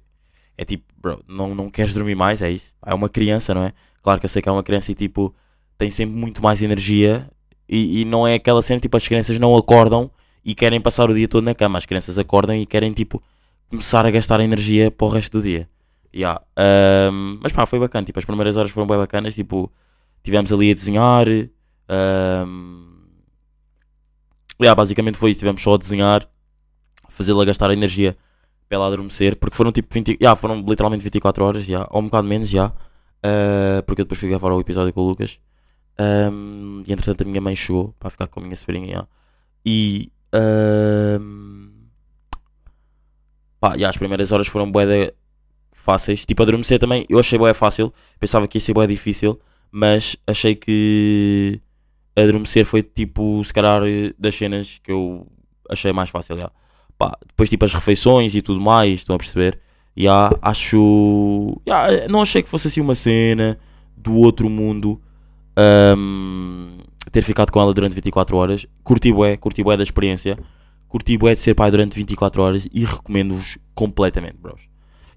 é 0.56 0.64
tipo, 0.64 0.84
bro, 0.96 1.22
não, 1.28 1.54
não 1.54 1.68
queres 1.68 1.92
dormir 1.92 2.14
mais, 2.14 2.40
é 2.40 2.50
isso. 2.50 2.74
É 2.84 2.94
uma 2.94 3.08
criança, 3.10 3.52
não 3.52 3.64
é? 3.64 3.74
Claro 4.02 4.20
que 4.20 4.26
eu 4.26 4.30
sei 4.30 4.40
que 4.42 4.48
é 4.48 4.52
uma 4.52 4.62
criança 4.62 4.92
e 4.92 4.94
tipo, 4.94 5.34
tem 5.78 5.90
sempre 5.90 6.14
muito 6.16 6.42
mais 6.42 6.62
energia. 6.62 7.30
E, 7.68 8.00
e 8.00 8.04
não 8.04 8.26
é 8.26 8.34
aquela 8.34 8.62
cena, 8.62 8.80
tipo, 8.80 8.96
as 8.96 9.06
crianças 9.06 9.38
não 9.38 9.56
acordam 9.56 10.10
e 10.44 10.54
querem 10.54 10.80
passar 10.80 11.10
o 11.10 11.14
dia 11.14 11.28
todo 11.28 11.44
na 11.44 11.54
cama. 11.54 11.78
As 11.78 11.86
crianças 11.86 12.18
acordam 12.18 12.56
e 12.56 12.66
querem, 12.66 12.92
tipo, 12.92 13.22
começar 13.68 14.04
a 14.04 14.10
gastar 14.10 14.40
energia 14.40 14.90
para 14.90 15.06
o 15.06 15.10
resto 15.10 15.38
do 15.38 15.42
dia. 15.42 15.68
Yeah. 16.14 16.42
ahm, 16.56 17.38
mas 17.42 17.52
pá, 17.52 17.64
foi 17.66 17.78
bacana. 17.78 18.04
Tipo, 18.04 18.18
as 18.18 18.24
primeiras 18.24 18.56
horas 18.56 18.70
foram 18.70 18.86
bem 18.86 18.96
bacanas. 18.98 19.34
Tipo, 19.34 19.70
tivemos 20.22 20.52
ali 20.52 20.70
a 20.70 20.74
desenhar. 20.74 21.26
ahm, 21.88 22.90
yeah, 24.60 24.74
basicamente 24.74 25.16
foi 25.16 25.30
isso. 25.30 25.38
Tivemos 25.38 25.62
só 25.62 25.74
a 25.74 25.78
desenhar, 25.78 26.28
fazê-la 27.08 27.44
gastar 27.44 27.70
energia 27.70 28.16
para 28.68 28.76
ela 28.76 28.86
adormecer. 28.86 29.36
Porque 29.36 29.56
foram 29.56 29.70
tipo 29.72 29.92
20, 29.94 30.18
yeah, 30.20 30.34
foram 30.34 30.60
literalmente 30.66 31.04
24 31.04 31.44
horas, 31.44 31.66
yeah, 31.68 31.88
ou 31.90 32.00
um 32.00 32.04
bocado 32.06 32.26
menos 32.26 32.48
já. 32.48 32.72
Ah, 33.22 33.82
porque 33.86 34.02
eu 34.02 34.04
depois 34.04 34.18
fui 34.18 34.28
gravar 34.28 34.52
o 34.52 34.60
episódio 34.60 34.92
com 34.92 35.00
o 35.00 35.08
Lucas. 35.08 35.38
Ahm, 35.98 36.82
e 36.86 36.92
entretanto 36.92 37.22
a 37.22 37.24
minha 37.26 37.40
mãe 37.40 37.54
chegou 37.54 37.94
para 37.98 38.10
ficar 38.10 38.26
com 38.26 38.40
a 38.40 38.42
minha 38.42 38.56
sobrinha. 38.56 39.06
E 39.64 40.10
pá, 43.60 43.74
yeah, 43.74 43.88
as 43.90 43.96
primeiras 43.96 44.32
horas 44.32 44.46
foram 44.48 44.70
bué 44.70 45.12
fáceis. 45.72 46.24
Tipo, 46.26 46.42
adormecer 46.42 46.78
também, 46.78 47.04
eu 47.08 47.18
achei 47.18 47.38
bué 47.38 47.54
fácil. 47.54 47.92
Pensava 48.18 48.48
que 48.48 48.58
ia 48.58 48.60
ser 48.60 48.72
bué 48.74 48.86
difícil, 48.86 49.38
mas 49.70 50.16
achei 50.26 50.54
que 50.54 51.60
adormecer 52.16 52.64
foi 52.64 52.82
tipo, 52.82 53.42
se 53.44 53.52
calhar, 53.52 53.82
das 54.18 54.34
cenas 54.34 54.78
que 54.82 54.92
eu 54.92 55.26
achei 55.68 55.92
mais 55.92 56.10
fácil. 56.10 56.36
yeah. 56.36 56.52
Pá, 56.98 57.16
depois, 57.26 57.48
tipo, 57.50 57.64
as 57.64 57.72
refeições 57.72 58.34
e 58.34 58.42
tudo 58.42 58.60
mais, 58.60 59.00
estão 59.00 59.16
a 59.16 59.18
perceber? 59.18 59.58
Yeah, 59.98 60.36
acho. 60.40 61.60
yeah, 61.66 62.08
não 62.08 62.22
achei 62.22 62.42
que 62.42 62.48
fosse 62.48 62.68
assim 62.68 62.80
uma 62.80 62.94
cena 62.94 63.58
do 63.96 64.14
outro 64.16 64.48
mundo. 64.48 65.00
ahm, 65.56 66.78
ter 67.12 67.22
ficado 67.22 67.50
com 67.50 67.60
ela 67.60 67.74
durante 67.74 67.94
24 67.94 68.36
horas. 68.36 68.66
Curti 68.84 69.12
bué, 69.12 69.36
curti 69.36 69.62
bué 69.62 69.76
da 69.76 69.82
experiência. 69.82 70.38
Curti 70.88 71.16
bué 71.18 71.34
de 71.34 71.40
ser 71.40 71.54
pai 71.54 71.70
durante 71.70 71.94
24 71.96 72.42
horas 72.42 72.68
e 72.72 72.84
recomendo-vos 72.84 73.58
completamente, 73.74 74.36
bros. 74.38 74.60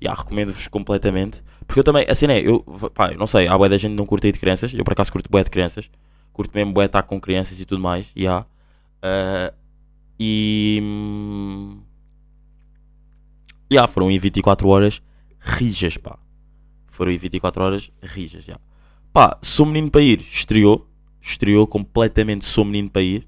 Yeah, 0.01 0.19
recomendo-vos 0.19 0.67
completamente. 0.67 1.43
Porque 1.65 1.79
eu 1.79 1.83
também, 1.83 2.05
assim 2.09 2.27
é, 2.27 2.39
eu, 2.41 2.61
pá, 2.93 3.11
eu 3.11 3.17
não 3.17 3.27
sei, 3.27 3.47
há 3.47 3.57
bué 3.57 3.69
da 3.69 3.77
gente 3.77 3.93
não 3.93 4.05
curte 4.05 4.31
de 4.31 4.39
crianças. 4.39 4.73
Eu 4.73 4.83
por 4.83 4.93
acaso 4.93 5.11
curto 5.11 5.29
bué 5.29 5.43
de 5.43 5.49
crianças. 5.49 5.89
Curto 6.33 6.51
mesmo 6.55 6.73
bué 6.73 6.85
estar 6.85 7.03
com 7.03 7.19
crianças 7.21 7.59
e 7.59 7.65
tudo 7.65 7.81
mais. 7.81 8.07
Yeah. 8.17 8.45
Ah, 9.01 9.53
e. 10.19 10.81
Yeah, 13.73 13.91
foram 13.91 14.11
em 14.11 14.19
24 14.19 14.67
horas 14.67 15.01
rijas, 15.39 15.97
pá. 15.97 16.19
Foram 16.89 17.11
em 17.11 17.17
24 17.17 17.63
horas 17.63 17.91
rijas, 18.03 18.45
já. 18.45 18.59
Pá, 19.11 19.35
sou 19.41 19.65
menino 19.65 19.89
para 19.89 20.01
ir. 20.01 20.21
Estreou. 20.21 20.87
Estreou 21.19 21.65
completamente 21.65 22.45
sou 22.45 22.63
menino 22.63 22.89
para 22.89 23.01
ir. 23.01 23.27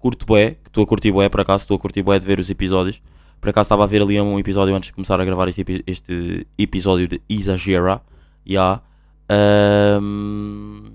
Curto 0.00 0.26
bué, 0.26 0.56
que 0.56 0.68
estou 0.68 0.82
a 0.82 0.86
curtir 0.86 1.12
bué, 1.12 1.28
por 1.28 1.40
acaso 1.40 1.62
estou 1.62 1.76
a 1.76 1.78
curtir 1.78 2.02
bué 2.02 2.18
de 2.18 2.26
ver 2.26 2.40
os 2.40 2.50
episódios. 2.50 3.00
Por 3.40 3.50
acaso 3.50 3.66
estava 3.66 3.84
a 3.84 3.86
ver 3.86 4.02
ali 4.02 4.20
um 4.20 4.36
episódio 4.36 4.74
antes 4.74 4.88
de 4.88 4.94
começar 4.94 5.20
a 5.20 5.24
gravar 5.24 5.48
este, 5.48 5.64
este 5.86 6.46
episódio 6.58 7.06
de 7.06 7.22
Exagera. 7.28 8.02
Já. 8.44 8.82
Ahm, 9.28 10.90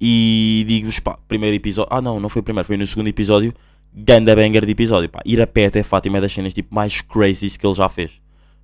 e 0.00 0.64
digo-vos, 0.66 1.00
pá, 1.00 1.18
primeiro 1.28 1.54
episódio. 1.54 1.94
Ah, 1.94 2.00
não, 2.00 2.18
não 2.18 2.30
foi 2.30 2.40
o 2.40 2.42
primeiro, 2.42 2.66
foi 2.66 2.78
no 2.78 2.86
segundo 2.86 3.08
episódio. 3.08 3.52
Ganda 3.92 4.34
banger 4.34 4.64
de 4.64 4.72
episódio, 4.72 5.10
pá. 5.10 5.20
Ir 5.26 5.38
a 5.42 5.46
pé 5.46 5.66
até 5.66 5.82
Fátima 5.82 6.16
é 6.16 6.22
das 6.22 6.32
cenas 6.32 6.54
tipo, 6.54 6.74
mais 6.74 7.02
crazy 7.02 7.58
que 7.58 7.66
ele 7.66 7.74
já 7.74 7.90
fez. 7.90 8.21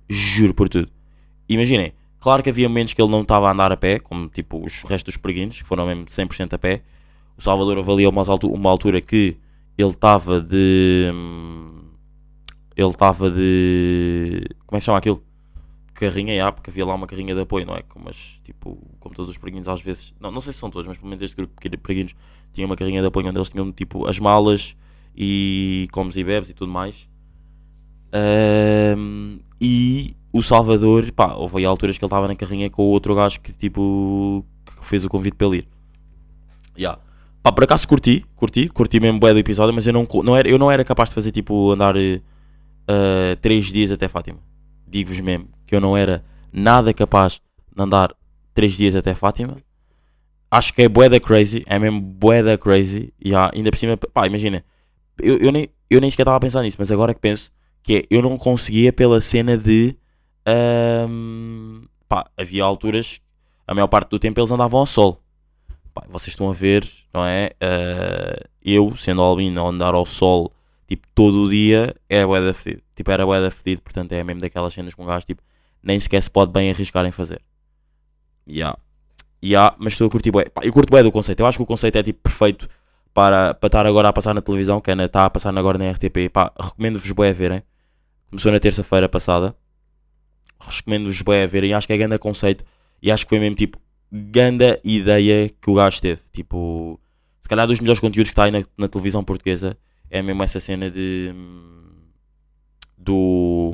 Juro 0.09 0.53
por 0.53 0.69
tudo. 0.69 0.89
Imaginem, 1.47 1.93
claro 2.19 2.43
que 2.43 2.49
havia 2.49 2.67
momentos 2.69 2.93
que 2.93 3.01
ele 3.01 3.11
não 3.11 3.21
estava 3.21 3.47
a 3.47 3.51
andar 3.51 3.71
a 3.71 3.77
pé, 3.77 3.99
como 3.99 4.27
tipo 4.27 4.63
os 4.63 4.83
restos 4.83 5.13
dos 5.13 5.21
peregrinos, 5.21 5.61
que 5.61 5.67
foram 5.67 5.85
mesmo 5.87 6.05
100% 6.05 6.53
a 6.53 6.57
pé. 6.59 6.81
O 7.37 7.41
Salvador 7.41 7.77
avalia 7.77 8.09
uma, 8.09 8.21
altu- 8.27 8.51
uma 8.51 8.69
altura 8.69 9.01
que 9.01 9.37
ele 9.77 9.89
estava 9.89 10.41
de. 10.41 11.09
hum, 11.13 11.81
Ele 12.75 12.89
estava 12.89 13.29
de. 13.31 14.43
Como 14.65 14.77
é 14.77 14.79
que 14.79 14.85
chama 14.85 14.97
aquilo? 14.97 15.23
Carrinha, 15.93 16.35
já, 16.35 16.51
porque 16.51 16.69
havia 16.69 16.85
lá 16.85 16.95
uma 16.95 17.05
carrinha 17.07 17.35
de 17.35 17.41
apoio, 17.41 17.65
não 17.65 17.75
é? 17.75 17.81
Como, 17.83 18.09
as, 18.09 18.39
tipo, 18.43 18.77
como 18.99 19.13
todos 19.15 19.29
os 19.31 19.37
peregrinos 19.37 19.67
às 19.67 19.81
vezes. 19.81 20.13
Não, 20.19 20.31
não 20.31 20.41
sei 20.41 20.53
se 20.53 20.59
são 20.59 20.69
todos, 20.69 20.87
mas 20.87 20.97
pelo 20.97 21.09
menos 21.09 21.21
este 21.21 21.35
grupo 21.35 21.53
de 21.69 21.77
peregrinos 21.77 22.15
tinha 22.53 22.65
uma 22.65 22.75
carrinha 22.75 23.01
de 23.01 23.07
apoio 23.07 23.27
onde 23.27 23.37
eles 23.37 23.49
tinham 23.49 23.71
tipo 23.71 24.07
as 24.07 24.17
malas 24.19 24.75
e 25.15 25.87
comes 25.91 26.15
e 26.15 26.23
bebes 26.23 26.49
e 26.49 26.53
tudo 26.53 26.71
mais. 26.71 27.07
Ahm, 28.11 29.39
e 29.59 30.15
o 30.33 30.41
Salvador, 30.41 31.11
pá, 31.11 31.33
houve 31.33 31.65
alturas 31.65 31.97
que 31.97 32.03
ele 32.03 32.07
estava 32.07 32.27
na 32.27 32.35
carrinha 32.35 32.69
com 32.69 32.83
o 32.83 32.87
outro 32.87 33.15
gajo 33.15 33.39
que 33.41 33.51
tipo 33.51 34.45
que 34.65 34.85
fez 34.85 35.03
o 35.03 35.09
convite 35.09 35.35
para 35.35 35.47
ele 35.47 35.57
ir. 35.57 35.67
Yeah. 36.77 37.01
Pá, 37.41 37.51
por 37.51 37.63
acaso 37.63 37.87
curti, 37.87 38.25
curti, 38.35 38.69
curti 38.69 38.99
mesmo 38.99 39.19
bué 39.19 39.33
do 39.33 39.39
episódio, 39.39 39.73
mas 39.73 39.87
eu 39.87 39.93
não, 39.93 40.07
não 40.23 40.35
era, 40.35 40.47
eu 40.47 40.57
não 40.57 40.71
era 40.71 40.83
capaz 40.83 41.09
de 41.09 41.15
fazer 41.15 41.31
tipo 41.31 41.71
andar 41.71 41.95
3 43.41 43.65
dias 43.71 43.91
até 43.91 44.07
Fátima. 44.07 44.39
Digo-vos 44.87 45.19
mesmo 45.19 45.47
que 45.65 45.75
eu 45.75 45.81
não 45.81 45.95
era 45.95 46.23
nada 46.51 46.93
capaz 46.93 47.41
de 47.75 47.81
andar 47.83 48.13
3 48.53 48.75
dias 48.75 48.95
até 48.95 49.13
Fátima. 49.13 49.57
Acho 50.51 50.73
que 50.73 50.81
é 50.81 50.89
bué 50.89 51.07
da 51.07 51.19
crazy, 51.19 51.63
é 51.67 51.77
mesmo 51.77 52.01
bué 52.01 52.41
da 52.41 52.57
crazy. 52.57 53.13
E 53.23 53.35
há- 53.35 53.51
ainda 53.53 53.69
por 53.69 53.77
cima, 53.77 53.95
pá, 53.97 54.25
imagina, 54.25 54.63
eu, 55.21 55.37
eu, 55.37 55.51
nem, 55.51 55.69
eu 55.89 56.01
nem 56.01 56.09
sequer 56.09 56.23
estava 56.23 56.37
a 56.37 56.39
pensar 56.39 56.63
nisso, 56.63 56.77
mas 56.79 56.91
agora 56.91 57.13
que 57.13 57.19
penso, 57.19 57.51
que 57.89 57.95
é, 57.95 58.01
eu 58.11 58.21
não 58.21 58.37
conseguia 58.37 58.93
pela 58.93 59.19
cena 59.19 59.57
de. 59.57 59.95
ahm, 60.45 61.85
pá, 62.07 62.29
havia 62.37 62.63
alturas, 62.63 63.19
a 63.65 63.73
maior 63.73 63.87
parte 63.87 64.11
do 64.11 64.19
tempo 64.19 64.39
eles 64.39 64.51
andavam 64.51 64.81
ao 64.81 64.85
sol. 64.85 65.19
Pá, 65.91 66.03
vocês 66.07 66.27
estão 66.33 66.51
a 66.51 66.53
ver, 66.53 66.87
não 67.11 67.25
é? 67.25 67.49
Ah, 67.59 68.45
eu, 68.63 68.95
sendo 68.95 69.23
albino, 69.23 69.67
andar 69.67 69.95
ao 69.95 70.05
sol, 70.05 70.53
tipo, 70.87 71.07
todo 71.15 71.45
o 71.45 71.49
dia, 71.49 71.95
é 72.07 72.23
bué 72.23 72.39
da 72.45 72.53
fedido. 72.53 72.83
Tipo, 72.95 73.09
era 73.09 73.25
bué 73.25 73.41
da 73.41 73.49
fedido, 73.49 73.81
portanto 73.81 74.11
é 74.11 74.23
mesmo 74.23 74.39
daquelas 74.39 74.71
cenas 74.71 74.93
com 74.93 75.01
um 75.01 75.07
gajo, 75.07 75.25
tipo, 75.25 75.41
nem 75.81 75.99
sequer 75.99 76.21
se 76.21 76.29
pode 76.29 76.51
bem 76.51 76.69
arriscar 76.69 77.03
em 77.07 77.11
fazer. 77.11 77.41
Ya. 78.47 78.77
Ya, 79.43 79.73
mas 79.79 79.93
estou 79.93 80.05
a 80.07 80.11
curtir 80.11 80.29
bué. 80.29 80.45
Eu 80.61 80.71
curto 80.71 80.91
bué 80.91 81.01
do 81.01 81.11
conceito. 81.11 81.39
Eu 81.39 81.47
acho 81.47 81.57
que 81.57 81.63
o 81.63 81.65
conceito 81.65 81.97
é 81.97 82.03
tipo 82.03 82.19
perfeito 82.21 82.67
para, 83.15 83.55
para 83.55 83.67
estar 83.67 83.87
agora 83.87 84.09
a 84.09 84.13
passar 84.13 84.35
na 84.35 84.41
televisão, 84.41 84.79
que 84.79 84.93
na- 84.93 85.05
está 85.05 85.25
a 85.25 85.29
passar 85.31 85.57
agora 85.57 85.79
na 85.79 85.85
RTP. 85.89 86.29
Pá, 86.31 86.51
recomendo-vos 86.59 87.11
bué 87.13 87.29
a 87.29 87.33
verem. 87.33 87.63
Começou 88.29 88.51
na 88.51 88.59
terça-feira 88.59 89.09
passada. 89.09 89.55
Recomendo-vos 90.59 91.21
bué 91.21 91.43
a 91.43 91.47
verem. 91.47 91.73
Acho 91.73 91.87
que 91.87 91.93
é 91.93 91.97
grande 91.97 92.17
conceito. 92.17 92.63
E 93.01 93.11
acho 93.11 93.25
que 93.25 93.29
foi 93.29 93.39
mesmo 93.39 93.55
tipo 93.55 93.79
ganda 94.11 94.79
ideia 94.83 95.49
que 95.49 95.69
o 95.69 95.73
gajo 95.75 96.01
teve. 96.01 96.21
Tipo, 96.31 96.99
se 97.41 97.49
calhar 97.49 97.67
dos 97.67 97.79
melhores 97.79 97.99
conteúdos 97.99 98.29
que 98.29 98.33
está 98.33 98.43
aí 98.43 98.51
na, 98.51 98.63
na 98.77 98.87
televisão 98.87 99.23
portuguesa 99.23 99.77
é 100.09 100.21
mesmo 100.21 100.43
essa 100.43 100.59
cena 100.59 100.89
de. 100.89 101.33
Do. 102.97 103.73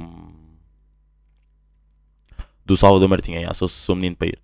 Do 2.66 2.76
Salvador 2.76 3.08
Martinha. 3.08 3.38
Yeah, 3.38 3.54
sou, 3.54 3.68
sou 3.68 3.96
menino 3.96 4.16
para 4.16 4.28
ir. 4.28 4.40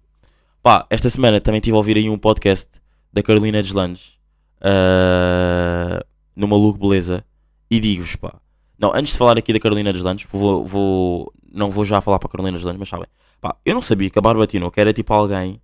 Pá, 0.62 0.86
esta 0.90 1.10
semana 1.10 1.42
também 1.42 1.58
estive 1.60 1.76
a 1.76 1.78
ouvir 1.78 1.98
aí 1.98 2.10
um 2.10 2.18
podcast 2.18 2.70
da 3.12 3.24
Carolina 3.24 3.62
Deslandes. 3.62 4.20
ah, 4.62 6.04
no 6.36 6.48
Maluco 6.48 6.80
Beleza. 6.80 7.26
E 7.70 7.80
digo-vos, 7.80 8.16
pá. 8.16 8.40
Não, 8.82 8.92
antes 8.96 9.12
de 9.12 9.18
falar 9.20 9.38
aqui 9.38 9.54
da 9.54 9.60
Carolina 9.60 9.94
Deslandes, 9.94 10.28
vou, 10.32 10.66
vou 10.66 11.34
não 11.54 11.70
vou 11.70 11.86
já 11.86 12.02
falar 12.02 12.18
para 12.18 12.28
a 12.28 12.32
Carolina 12.32 12.58
Deslandes, 12.58 12.80
mas 12.80 12.90
sabem. 12.90 13.08
Pá, 13.40 13.56
eu 13.64 13.76
não 13.76 13.82
sabia 13.82 14.10
que 14.10 14.18
a 14.18 14.22
Bárbara 14.22 14.48
Tinoco 14.48 14.80
era 14.80 14.92
tipo 14.92 15.14
alguém, 15.14 15.62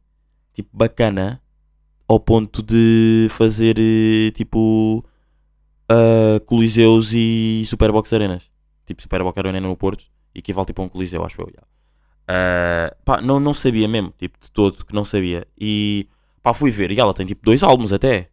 tipo, 0.53 0.69
bacana, 0.71 1.41
ao 2.07 2.19
ponto 2.19 2.61
de 2.61 3.27
fazer, 3.31 3.77
eh, 3.79 4.31
tipo, 4.31 5.03
ah, 5.89 6.39
coliseus 6.45 7.11
e 7.13 7.63
Superbox 7.65 8.13
Arenas. 8.13 8.43
Tipo, 8.85 9.01
Superbox 9.01 9.37
Arena 9.37 9.59
no 9.61 9.75
Porto, 9.75 10.05
equivale 10.35 10.67
tipo 10.67 10.81
a 10.81 10.85
um 10.85 10.89
coliseu, 10.89 11.25
acho 11.25 11.41
eu. 11.41 11.49
Ah, 12.27 12.95
pá, 13.03 13.21
não, 13.21 13.39
não 13.39 13.53
sabia 13.53 13.87
mesmo, 13.87 14.13
tipo, 14.17 14.37
de 14.39 14.51
todo, 14.51 14.85
que 14.85 14.93
não 14.93 15.03
sabia. 15.05 15.47
E, 15.59 16.07
pá, 16.43 16.53
fui 16.53 16.69
ver, 16.71 16.91
e 16.91 16.99
ela 16.99 17.13
tem 17.13 17.25
tipo 17.25 17.43
dois 17.43 17.63
álbuns 17.63 17.91
até. 17.93 18.29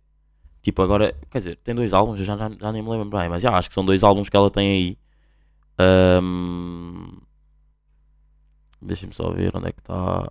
Tipo, 0.64 0.80
agora, 0.80 1.14
quer 1.30 1.38
dizer, 1.38 1.56
tem 1.56 1.75
dois 1.75 1.92
álbuns, 1.92 2.18
eu 2.18 2.25
já, 2.25 2.38
já, 2.38 2.50
já 2.59 2.73
nem 2.73 2.83
me 2.83 2.88
lembro 2.88 3.11
bem, 3.11 3.28
mas 3.28 3.42
já 3.42 3.54
acho 3.54 3.68
que 3.68 3.75
são 3.75 3.85
dois 3.85 4.02
álbuns 4.02 4.30
que 4.30 4.37
ela 4.37 4.50
tem 4.50 4.66
aí. 4.71 4.99
Ahm, 5.78 7.21
Deixa-me 8.80 9.12
só 9.12 9.30
ver 9.30 9.54
onde 9.54 9.68
é 9.68 9.73
que 9.73 9.80
está. 9.80 10.26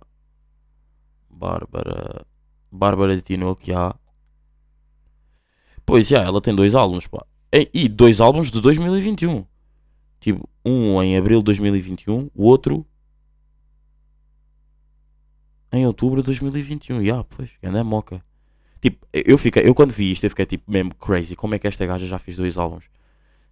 Bárbara. 1.30 2.26
Bárbara 2.70 3.20
Tinoco, 3.20 3.64
já. 3.64 3.94
Pois 5.86 6.08
já, 6.08 6.22
ela 6.22 6.40
tem 6.40 6.52
dois 6.52 6.74
álbuns, 6.74 7.06
pá. 7.06 7.24
E, 7.52 7.88
dois 7.88 8.20
álbuns 8.20 8.50
de 8.50 8.60
2021. 8.60 9.46
Tipo, 10.18 10.48
um 10.64 11.00
em 11.00 11.16
abril 11.16 11.38
de 11.38 11.44
2021, 11.44 12.28
o 12.34 12.44
outro 12.44 12.84
em 15.72 15.86
outubro 15.86 16.22
de 16.22 16.26
2021. 16.26 17.02
Ya, 17.02 17.22
pois, 17.22 17.50
anda 17.62 17.82
a 17.82 17.84
moca. 17.84 18.20
Tipo, 18.84 19.06
eu, 19.14 19.38
fiquei, 19.38 19.66
eu 19.66 19.74
quando 19.74 19.92
vi 19.92 20.12
isto, 20.12 20.24
eu 20.24 20.30
fiquei 20.30 20.44
tipo 20.44 20.70
mesmo 20.70 20.94
crazy. 20.96 21.34
Como 21.34 21.54
é 21.54 21.58
que 21.58 21.66
esta 21.66 21.86
gaja 21.86 22.04
já 22.04 22.18
fez 22.18 22.36
dois 22.36 22.58
álbuns? 22.58 22.90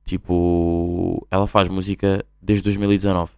Tipo, 0.04 1.26
ela 1.30 1.46
faz 1.46 1.68
música 1.68 2.22
desde 2.42 2.64
2019. 2.64 3.32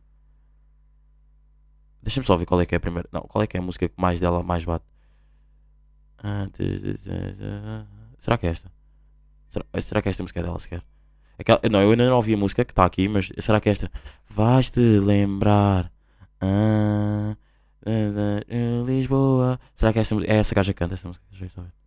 Deixa-me 2.02 2.26
só 2.26 2.34
ver 2.36 2.46
qual 2.46 2.60
é 2.60 2.66
que 2.66 2.74
é 2.74 2.78
a 2.78 2.80
primeira. 2.80 3.08
Não, 3.12 3.20
qual 3.20 3.44
é 3.44 3.46
que 3.46 3.56
é 3.56 3.60
a 3.60 3.62
música 3.62 3.88
que 3.88 3.94
mais 3.96 4.18
dela 4.18 4.42
mais 4.42 4.64
bate? 4.64 4.84
Será 8.18 8.36
que 8.38 8.46
é 8.48 8.50
esta? 8.50 8.72
Será, 9.48 9.64
será 9.80 10.02
que 10.02 10.08
esta 10.08 10.24
música 10.24 10.40
é 10.40 10.42
dela 10.42 10.58
sequer? 10.58 10.82
Aquela, 11.38 11.60
não, 11.70 11.80
eu 11.80 11.92
ainda 11.92 12.08
não 12.10 12.16
ouvi 12.16 12.34
a 12.34 12.36
música 12.36 12.64
que 12.64 12.72
está 12.72 12.84
aqui, 12.84 13.06
mas 13.06 13.30
será 13.38 13.60
que 13.60 13.68
é 13.68 13.72
esta? 13.72 13.88
Vais-te 14.28 14.80
lembrar. 14.80 15.92
Ah, 16.40 17.36
Lisboa. 18.84 19.60
Será 19.76 19.92
que 19.92 20.00
é, 20.00 20.02
esta, 20.02 20.16
música- 20.16 20.32
é 20.32 20.36
essa 20.38 20.54
gaja 20.56 20.72
que 20.72 20.78
canta 20.78 20.94
essa 20.94 21.06
música? 21.06 21.24
Deixa 21.30 21.44
eu 21.60 21.62
ver. 21.62 21.83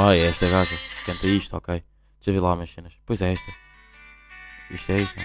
Ah, 0.00 0.14
é 0.14 0.28
esta 0.28 0.48
gaja. 0.48 0.78
Canta 1.04 1.26
isto, 1.26 1.56
ok. 1.56 1.74
Deixa 1.74 2.30
eu 2.30 2.34
ver 2.34 2.40
lá 2.40 2.54
umas 2.54 2.70
cenas. 2.70 2.92
Pois 3.04 3.20
é 3.20 3.32
esta. 3.32 3.52
Isto 4.70 4.92
é 4.92 5.00
isto. 5.00 5.20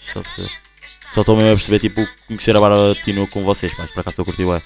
são 0.00 0.22
só 0.22 0.22
perceber. 0.22 0.60
Só 1.12 1.20
estou 1.20 1.36
mesmo 1.36 1.50
a 1.50 1.54
perceber, 1.54 1.78
tipo, 1.80 2.08
conhecer 2.26 2.56
a 2.56 2.60
Bárbara 2.60 2.94
Tino 2.94 3.28
com 3.28 3.44
vocês, 3.44 3.74
mas 3.76 3.90
por 3.90 4.00
acaso 4.00 4.14
estou 4.14 4.22
a 4.22 4.26
curtir 4.26 4.46
bem. 4.46 4.62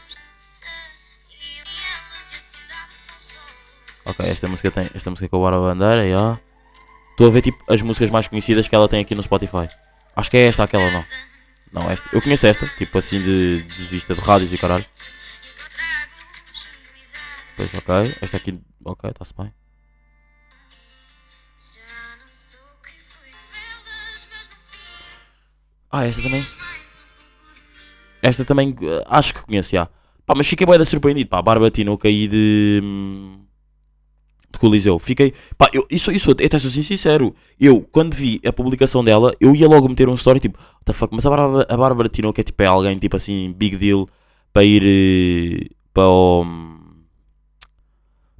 Ok, 4.04 4.24
esta 4.24 4.46
música 4.46 4.70
tem. 4.70 4.88
Esta 4.94 5.10
música 5.10 5.28
com 5.28 5.44
a 5.44 5.50
Bárbara 5.50 5.74
Bandeira, 5.74 6.08
já. 6.08 6.40
Estou 7.10 7.26
a 7.26 7.30
ver, 7.30 7.42
tipo, 7.42 7.58
as 7.68 7.82
músicas 7.82 8.10
mais 8.10 8.28
conhecidas 8.28 8.68
que 8.68 8.74
ela 8.76 8.88
tem 8.88 9.00
aqui 9.00 9.16
no 9.16 9.22
Spotify. 9.24 9.68
Acho 10.16 10.30
que 10.30 10.36
é 10.36 10.46
esta 10.46 10.64
aquela, 10.64 10.90
não. 10.90 11.04
Não, 11.72 11.90
esta. 11.90 12.08
Eu 12.12 12.22
conheço 12.22 12.46
esta, 12.46 12.66
tipo 12.66 12.96
assim, 12.98 13.20
de, 13.20 13.62
de 13.62 13.84
vista 13.86 14.14
de 14.14 14.20
rádios 14.20 14.52
e 14.52 14.58
caralho. 14.58 14.86
Pois, 17.56 17.74
ok. 17.74 18.16
Esta 18.20 18.36
aqui, 18.36 18.60
ok, 18.84 19.10
está-se 19.10 19.34
bem. 19.36 19.52
Ah, 25.90 26.06
esta 26.06 26.22
também. 26.22 26.46
Esta 28.20 28.44
também 28.44 28.76
eh, 28.82 29.04
acho 29.06 29.34
que 29.34 29.42
conheço 29.42 29.70
já. 29.70 29.86
Pá, 30.26 30.34
mas 30.36 30.48
fiquei 30.48 30.66
bem 30.66 30.84
surpreendido. 30.84 31.30
Pá, 31.30 31.40
Bárbara 31.42 31.70
Tinoco 31.70 32.06
aí 32.06 32.26
de. 32.26 32.80
De 34.54 34.58
Coliseu. 34.60 34.98
Fiquei. 34.98 35.32
Pá, 35.58 35.68
eu, 35.72 35.86
isso, 35.90 36.10
isso 36.10 36.30
eu 36.30 36.46
até 36.46 36.58
sou 36.58 36.68
assim 36.68 36.82
sincero. 36.82 37.34
Eu, 37.60 37.82
quando 37.92 38.14
vi 38.14 38.40
a 38.44 38.52
publicação 38.52 39.04
dela, 39.04 39.34
eu 39.40 39.54
ia 39.54 39.68
logo 39.68 39.88
meter 39.88 40.08
um 40.08 40.14
story 40.14 40.40
tipo, 40.40 40.58
what 40.58 40.84
the 40.84 40.92
fuck, 40.92 41.14
mas 41.14 41.26
a 41.26 41.30
Bárbara, 41.30 41.66
a 41.68 41.76
Bárbara 41.76 42.08
Tinoco 42.08 42.40
é 42.40 42.44
tipo 42.44 42.62
é 42.62 42.66
alguém 42.66 42.98
tipo 42.98 43.16
assim, 43.16 43.52
big 43.56 43.76
deal 43.76 44.08
para 44.52 44.64
ir 44.64 44.82
eh, 44.84 45.74
para 45.92 46.08
o. 46.08 46.46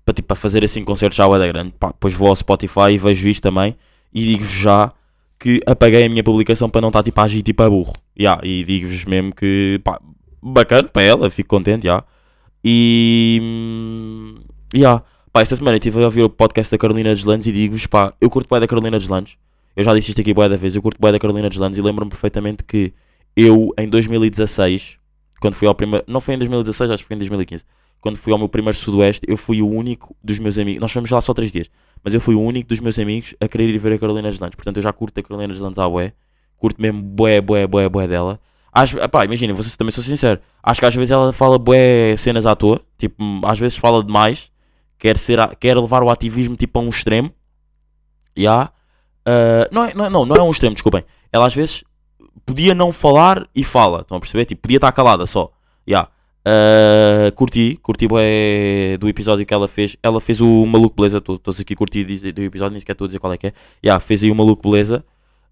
para 0.05 0.15
tipo 0.15 0.29
para 0.29 0.37
fazer 0.37 0.65
assim 0.65 0.85
concertos 0.85 1.17
já 1.17 1.27
da 1.27 1.47
grande. 1.47 1.75
Pá, 1.79 1.89
depois 1.89 2.15
vou 2.15 2.29
ao 2.29 2.37
Spotify 2.37 2.93
e 2.93 2.99
vejo 2.99 3.29
isto 3.29 3.43
também 3.43 3.77
e 4.13 4.25
digo 4.25 4.45
já 4.45 4.93
que 5.39 5.61
apaguei 5.67 6.07
a 6.07 6.09
minha 6.09 6.25
publicação 6.25 6.71
para 6.71 6.81
não 6.81 6.89
estar 6.89 7.03
tipo 7.03 7.21
a 7.21 7.25
agir 7.25 7.43
tipo 7.43 7.63
a 7.63 7.69
burro. 7.71 7.93
Ya, 8.19 8.39
e 8.43 8.65
digo-vos 8.65 9.05
mesmo 9.05 9.35
que 9.35 9.81
pá, 9.85 10.01
bacana 10.43 10.89
para 10.89 11.03
ela, 11.03 11.31
fico 11.31 11.49
contente, 11.49 11.85
já. 11.85 12.05
E. 12.65 13.39
hum, 13.43 14.35
Ya, 14.75 15.03
pá, 15.35 15.43
esta 15.43 15.57
semana 15.57 15.79
estive 15.79 16.01
a 16.01 16.05
ouvir 16.05 16.23
o 16.23 16.31
podcast 16.31 16.71
da 16.71 16.79
Carolina 16.79 17.13
Deslandes 17.13 17.49
e 17.49 17.53
digo-vos, 17.53 17.89
pá, 17.89 18.15
eu 18.21 18.31
curto 18.31 18.49
bem 18.49 18.61
da 18.61 18.69
Carolina 18.69 18.97
Deslandes. 19.01 19.37
Eu 19.75 19.83
já 19.83 19.93
disse 19.93 20.11
isto 20.11 20.21
aqui 20.21 20.33
boa 20.33 20.49
da 20.49 20.57
vez, 20.57 20.77
eu 20.77 20.81
curto 20.81 20.97
bem 21.01 21.11
da 21.11 21.19
Carolina 21.19 21.51
Deslandes 21.51 21.77
e 21.77 21.83
lembro-me 21.83 22.09
perfeitamente 22.09 22.63
que 22.63 22.95
eu, 23.37 23.75
em 23.77 23.89
2016, 23.89 24.97
quando 25.41 25.55
fui 25.55 25.67
ao 25.67 25.75
primeiro. 25.75 26.05
Não 26.07 26.21
foi 26.21 26.35
em 26.35 26.39
2016, 26.39 26.89
acho 26.89 27.03
que 27.03 27.09
foi 27.09 27.17
em 27.17 27.19
2015. 27.19 27.65
Quando 28.01 28.17
fui 28.17 28.33
ao 28.33 28.39
meu 28.39 28.49
primeiro 28.49 28.79
Sudoeste, 28.79 29.27
eu 29.29 29.37
fui 29.37 29.61
o 29.61 29.69
único 29.69 30.15
dos 30.23 30.39
meus 30.39 30.57
amigos. 30.57 30.81
Nós 30.81 30.93
fomos 30.93 31.11
lá 31.11 31.21
só 31.21 31.35
3 31.35 31.51
dias, 31.51 31.69
mas 32.05 32.15
eu 32.15 32.21
fui 32.21 32.37
o 32.37 32.41
único 32.41 32.69
dos 32.69 32.79
meus 32.79 32.97
amigos 33.01 33.35
a 33.41 33.49
querer 33.49 33.69
ir 33.69 33.77
ver 33.77 33.95
a 33.95 33.99
Carolina 33.99 34.31
Deslandes. 34.31 34.55
Portanto, 34.55 34.77
eu 34.77 34.85
já 34.85 34.93
curto 34.93 35.19
a 35.19 35.23
Carolina 35.25 35.53
Deslandes 35.53 35.81
à 35.81 35.89
bué. 35.89 36.13
Curto 36.59 36.81
mesmo 36.81 37.03
bué, 37.03 37.41
bué, 37.41 37.67
bué, 37.67 37.89
bué 37.89 38.07
dela. 38.07 38.39
Acho, 38.73 38.99
imagina, 39.25 39.53
vocês 39.53 39.75
também 39.75 39.91
sou 39.91 40.05
sincero. 40.05 40.41
Acho 40.63 40.79
que 40.79 40.87
às 40.87 40.95
vezes 40.95 41.11
ela 41.11 41.33
fala 41.33 41.59
bué 41.59 42.17
cenas 42.17 42.47
à 42.47 42.55
toa. 42.55 42.81
Tipo, 42.97 43.17
às 43.45 43.59
vezes 43.59 43.77
fala 43.77 44.05
demais. 44.05 44.54
Quer, 45.05 45.19
ser, 45.19 45.39
quer 45.57 45.77
levar 45.77 46.03
o 46.03 46.09
ativismo 46.09 46.57
tipo 46.57 46.79
a 46.79 46.83
um 46.83 46.89
extremo. 46.89 47.31
Ya. 48.39 48.73
Ah, 49.27 49.69
não, 49.71 49.85
é, 49.85 49.93
não, 49.95 50.05
é- 50.07 50.09
não, 50.11 50.25
não 50.25 50.35
é 50.37 50.43
um 50.43 50.51
extremo, 50.51 50.73
desculpem. 50.73 51.05
Ela 51.31 51.47
às 51.47 51.55
vezes 51.55 51.85
podia 52.47 52.75
não 52.75 52.91
falar 52.91 53.47
e 53.55 53.63
fala. 53.63 54.01
Estão 54.01 54.17
a 54.17 54.21
perceber? 54.21 54.47
Tipo, 54.47 54.63
podia 54.63 54.79
estar 54.79 54.91
calada 54.93 55.27
só. 55.27 55.53
Ya. 55.87 56.09
Ah, 56.43 57.31
curti, 57.37 57.79
curti 57.83 58.09
bué 58.09 58.97
do 58.99 59.07
episódio 59.07 59.45
que 59.45 59.53
ela 59.53 59.69
fez. 59.69 59.95
Ela 60.03 60.23
fez 60.23 60.41
o 60.41 60.65
Maluco 60.65 60.97
Beleza. 60.97 61.19
Estou 61.19 61.39
aqui 61.61 61.77
diz- 62.03 62.23
do 62.23 62.41
episódio, 62.43 62.73
nem 62.73 62.81
sequer 62.81 62.93
estou 62.93 63.05
a 63.05 63.09
dizer 63.09 63.19
qual 63.19 63.35
é 63.35 63.37
que 63.37 63.49
é. 63.49 63.53
Ya, 63.85 64.01
fez 64.01 64.25
aí 64.25 64.31
o 64.31 64.35
Maluco 64.35 64.63
Beleza. 64.71 65.05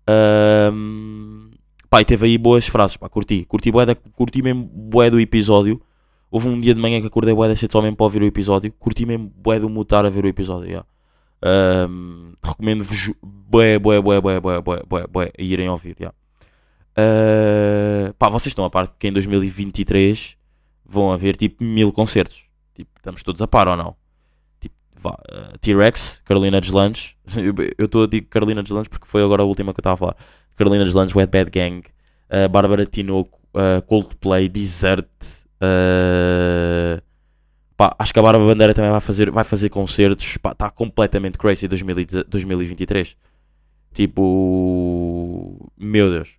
Ahm, 0.09 1.51
pá, 1.91 2.01
e 2.01 2.07
teve 2.07 2.25
aí 2.27 2.39
boas 2.39 2.67
frases, 2.67 2.97
pá, 2.97 3.07
curti. 3.11 3.45
Curti, 3.45 3.71
bué 3.71 3.85
da, 3.85 3.95
curti 3.95 4.41
mesmo 4.43 4.65
bué 4.65 5.11
do 5.11 5.21
episódio. 5.21 5.79
Houve 6.33 6.49
um 6.49 6.59
dia 6.59 6.75
de 6.75 6.81
manhã 6.81 6.99
que 7.01 7.07
acordei 7.07 7.35
bué 7.35 7.47
da 7.47 7.55
cedo 7.55 7.71
só 7.71 7.83
mesmo 7.83 7.95
para 7.97 8.05
ouvir 8.05 8.23
o 8.23 8.25
episódio. 8.27 8.73
Curti 8.73 9.05
mesmo 9.05 9.31
bué 9.37 9.61
do 9.61 9.69
mutar 9.69 10.07
a 10.07 10.11
ver 10.11 10.25
o 10.25 10.29
episódio, 10.29 10.71
ya. 10.71 10.85
Ahm, 11.45 12.33
Recomendo-vos 12.43 13.13
bué, 13.23 13.79
bué, 13.79 14.01
bué, 14.01 14.21
bué, 14.21 14.41
bué, 14.41 14.61
bué, 14.63 14.83
bué, 14.89 15.07
bué, 15.07 15.33
a 15.39 15.43
irem 15.43 15.69
ouvir, 15.69 15.95
ya. 16.01 16.13
Ah, 16.97 18.15
pá, 18.19 18.29
vocês 18.29 18.51
estão 18.53 18.65
a 18.65 18.71
parte 18.71 18.95
que 18.99 19.09
em 19.09 19.13
2023 19.13 20.37
vão 20.87 21.13
haver 21.13 21.37
tipo 21.37 21.63
mil 21.63 21.93
concertos. 21.93 22.45
Tipo, 22.75 22.91
estamos 22.97 23.23
todos 23.23 23.41
a 23.43 23.47
par 23.47 23.69
ou 23.69 23.77
não? 23.77 23.95
Tipo, 24.61 24.75
ah, 25.09 25.53
T-Rex, 25.61 26.23
Carolina 26.25 26.61
Deslandes. 26.61 27.15
Eu- 27.37 27.55
estou 27.85 28.05
a 28.05 28.07
dizer 28.07 28.23
Carolina 28.23 28.63
Deslandes 28.63 28.89
porque 28.89 29.07
foi 29.07 29.23
agora 29.23 29.43
a 29.43 29.45
última 29.47 29.73
que 29.73 29.81
eu 29.81 29.83
estava 29.83 29.95
a 29.95 29.99
falar. 29.99 30.17
Carolina 30.57 30.85
Deslandes, 30.85 31.15
Wet 31.15 31.31
Bad 31.31 31.51
Gang, 31.51 31.83
ah, 32.31 32.49
Bárbara 32.49 32.87
Tinoco, 32.87 33.41
ah, 33.55 33.83
Coldplay, 33.87 34.49
Desert. 34.49 35.09
Ah, 35.63 37.01
pá, 37.77 37.95
acho 37.99 38.13
que 38.13 38.19
a 38.19 38.23
Bárbara 38.23 38.45
Bandeira 38.45 38.75
também 38.75 38.91
vai 38.91 39.01
fazer, 39.01 39.31
vai 39.31 39.45
fazer 39.45 39.69
concertos. 39.69 40.37
Está 40.45 40.71
completamente 40.71 41.39
crazy 41.39 41.69
2010 41.69 42.25
2023. 42.27 43.17
Tipo, 43.95 45.71
meu 45.77 46.11
Deus. 46.11 46.37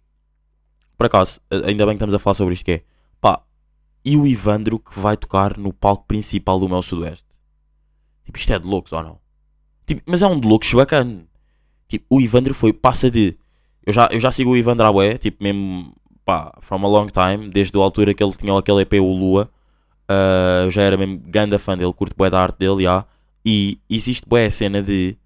Por 0.97 1.05
acaso, 1.05 1.39
ainda 1.49 1.85
bem 1.85 1.93
que 1.93 1.97
estamos 1.97 2.15
a 2.15 2.19
falar 2.19 2.33
sobre 2.33 2.53
isto 2.53 2.65
que 2.65 2.71
é. 2.71 2.83
Pá, 3.21 3.41
e 4.03 4.17
o 4.17 4.27
Ivandro 4.27 4.79
que 4.79 4.99
vai 4.99 5.15
tocar 5.15 5.57
no 5.57 5.71
palco 5.71 6.05
principal 6.05 6.59
do 6.59 6.67
meu 6.67 6.81
Sudoeste? 6.81 7.27
Tipo, 8.25 8.37
isto 8.37 8.53
é 8.53 8.59
de 8.59 8.67
loucos 8.67 8.91
ou 8.91 9.03
não? 9.03 9.19
Tipo, 9.85 10.01
mas 10.05 10.21
é 10.21 10.27
um 10.27 10.39
de 10.39 10.47
loucos 10.47 10.73
bacana. 10.73 11.25
Tipo, 11.87 12.05
o 12.09 12.21
Ivandro 12.21 12.53
foi, 12.53 12.73
passa 12.73 13.09
de. 13.09 13.37
Eu 13.85 13.93
já, 13.93 14.07
eu 14.11 14.19
já 14.19 14.31
sigo 14.31 14.51
o 14.51 14.57
Ivandro 14.57 14.85
à 14.85 14.91
bué, 14.91 15.17
tipo, 15.17 15.43
mesmo, 15.43 15.93
pá, 16.25 16.53
from 16.61 16.85
a 16.85 16.87
long 16.87 17.07
time, 17.07 17.49
desde 17.49 17.77
a 17.77 17.81
altura 17.81 18.13
que 18.13 18.23
ele 18.23 18.33
tinha 18.33 18.57
aquele 18.57 18.81
EP, 18.81 18.93
o 18.93 19.11
Lua. 19.11 19.49
Ah, 20.07 20.63
eu 20.65 20.71
já 20.71 20.81
era 20.81 20.97
mesmo 20.97 21.17
grande 21.17 21.57
fã 21.57 21.77
dele, 21.77 21.93
curto 21.93 22.15
bué 22.15 22.29
da 22.29 22.41
arte 22.41 22.57
dele, 22.57 22.83
já. 22.83 23.05
E 23.45 23.79
existe 23.89 24.27
bué 24.27 24.45
a 24.45 24.51
cena 24.51 24.81
de. 24.81 25.17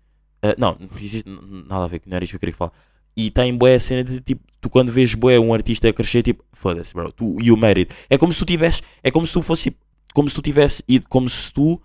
ah, 0.42 0.56
não, 0.58 0.78
existe 0.96 1.30
nada 1.68 1.86
a 1.86 1.88
ver, 1.88 2.02
não 2.06 2.16
era 2.16 2.24
isto 2.24 2.32
que 2.32 2.36
eu 2.38 2.40
queria 2.40 2.56
falar. 2.56 2.72
E 3.16 3.32
tem 3.32 3.56
bué 3.56 3.76
a 3.76 3.80
cena 3.80 4.04
de 4.04 4.22
tipo, 4.22 4.44
tu 4.62 4.70
quando 4.70 4.92
vês 4.92 5.14
bué 5.16 5.40
um 5.40 5.54
artista 5.54 5.90
a 5.90 5.94
crescer, 5.94 6.24
tipo, 6.24 6.44
foda-se, 6.54 6.94
bro, 6.94 7.12
tu, 7.12 7.38
you 7.42 7.58
made 7.58 7.82
it. 7.82 7.94
É 8.10 8.18
como 8.18 8.32
se 8.32 8.40
tu 8.40 8.46
tivesse, 8.46 8.82
é 9.04 9.12
como 9.12 9.26
se 9.26 9.34
tu 9.34 9.42
fosse, 9.42 9.64
tipo, 9.64 9.78
como 10.14 10.30
se 10.30 10.36
tu 10.36 10.42
tivesse 10.42 10.84
ido, 10.88 11.08
como 11.10 11.30
se 11.30 11.52
tu 11.52 11.82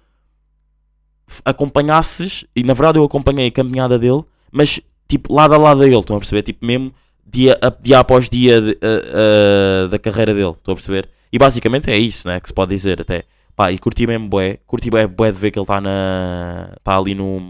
acompanhasses, 1.45 2.45
e 2.55 2.63
na 2.63 2.75
verdade 2.75 2.99
eu 2.99 3.05
acompanhei 3.05 3.49
a 3.49 3.51
caminhada 3.51 3.99
dele, 3.99 4.23
mas 4.51 4.81
tipo, 5.09 5.33
lado 5.33 5.55
a 5.55 5.59
lado 5.59 5.83
a 5.83 5.87
ele, 5.87 5.99
estão 5.99 6.17
a 6.17 6.19
perceber? 6.19 6.43
Tipo, 6.43 6.65
mesmo 6.65 6.93
dia, 7.33 7.59
dia 7.81 7.99
após 7.99 8.29
dia 8.29 8.61
de- 8.61 8.79
a- 8.83 9.85
a- 9.85 9.89
da 9.89 9.99
carreira 9.99 10.35
dele, 10.35 10.51
estão 10.51 10.73
a 10.73 10.77
perceber? 10.77 11.09
E 11.33 11.39
basicamente 11.39 11.91
é 11.91 11.99
isso, 11.99 12.29
né, 12.29 12.41
que 12.41 12.49
se 12.49 12.55
pode 12.55 12.75
dizer 12.75 13.01
até. 13.01 13.25
Pá, 13.57 13.71
e 13.73 13.79
curti 13.79 14.07
mesmo 14.07 14.29
bué, 14.29 14.59
curti 14.67 14.91
bué, 14.91 15.07
bué 15.07 15.31
de 15.33 15.39
ver 15.39 15.51
que 15.51 15.59
ele 15.59 15.65
está 15.65 15.81
na, 15.81 16.73
está 16.79 16.97
ali 16.97 17.15
no, 17.15 17.41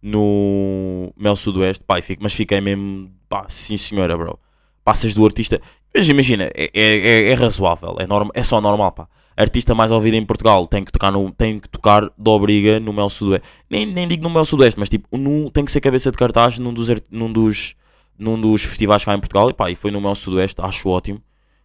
no 0.00 1.12
Mel 1.16 1.36
Sudoeste, 1.36 1.84
pá, 1.84 2.00
fico- 2.02 2.22
mas 2.22 2.32
fiquei 2.34 2.60
mesmo, 2.60 3.10
pá, 3.28 3.46
sim 3.48 3.76
senhora, 3.76 4.16
bro. 4.16 4.38
Passas 4.84 5.14
do 5.14 5.24
artista, 5.24 5.60
mas 5.94 6.08
imagina, 6.08 6.44
é, 6.54 6.70
é, 6.74 6.96
é, 6.98 7.30
é 7.30 7.34
razoável, 7.34 7.96
é, 8.00 8.06
norma, 8.06 8.30
é 8.34 8.42
só 8.42 8.60
normal, 8.60 8.92
pá. 8.92 9.08
Artista 9.36 9.74
mais 9.74 9.90
ouvido 9.90 10.14
em 10.14 10.24
Portugal 10.24 10.66
tem 10.66 10.84
que 10.84 10.92
tocar, 10.92 11.10
no, 11.10 11.30
tem 11.32 11.58
que 11.58 11.68
tocar 11.68 12.02
de 12.02 12.30
obriga 12.30 12.78
no 12.78 12.92
Mel 12.92 13.08
Sudoeste. 13.08 13.46
Nem, 13.70 13.86
nem 13.86 14.06
digo 14.06 14.22
no 14.22 14.30
Mel 14.30 14.44
Sudoeste, 14.44 14.78
mas 14.78 14.88
tipo, 14.88 15.16
no, 15.16 15.50
tem 15.50 15.64
que 15.64 15.72
ser 15.72 15.80
cabeça 15.80 16.10
de 16.10 16.16
cartaz 16.18 16.58
num 16.58 16.72
dos, 16.72 16.88
num 17.10 17.32
dos, 17.32 17.74
num 18.18 18.40
dos 18.40 18.62
festivais 18.62 19.04
cá 19.04 19.14
em 19.14 19.20
Portugal. 19.20 19.50
E 19.50 19.54
pá, 19.54 19.70
e 19.70 19.74
foi 19.74 19.90
no 19.90 20.00
Mel 20.00 20.14
Sudoeste, 20.14 20.60
acho 20.60 20.88
ótimo. 20.88 21.20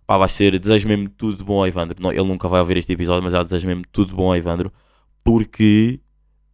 Pá, 0.05 0.17
vai 0.17 0.29
ser, 0.29 0.57
desejo 0.57 0.87
mesmo 0.87 1.09
tudo 1.09 1.37
de 1.37 1.43
bom 1.43 1.59
ao 1.59 1.67
Evandro. 1.67 1.97
Não, 2.01 2.11
ele 2.11 2.23
nunca 2.23 2.47
vai 2.47 2.61
ouvir 2.61 2.77
este 2.77 2.93
episódio, 2.93 3.21
mas 3.21 3.33
já 3.33 3.43
desejo 3.43 3.67
mesmo 3.67 3.83
tudo 3.91 4.09
de 4.09 4.15
bom 4.15 4.29
ao 4.29 4.37
Evandro. 4.37 4.71
Porque, 5.23 5.99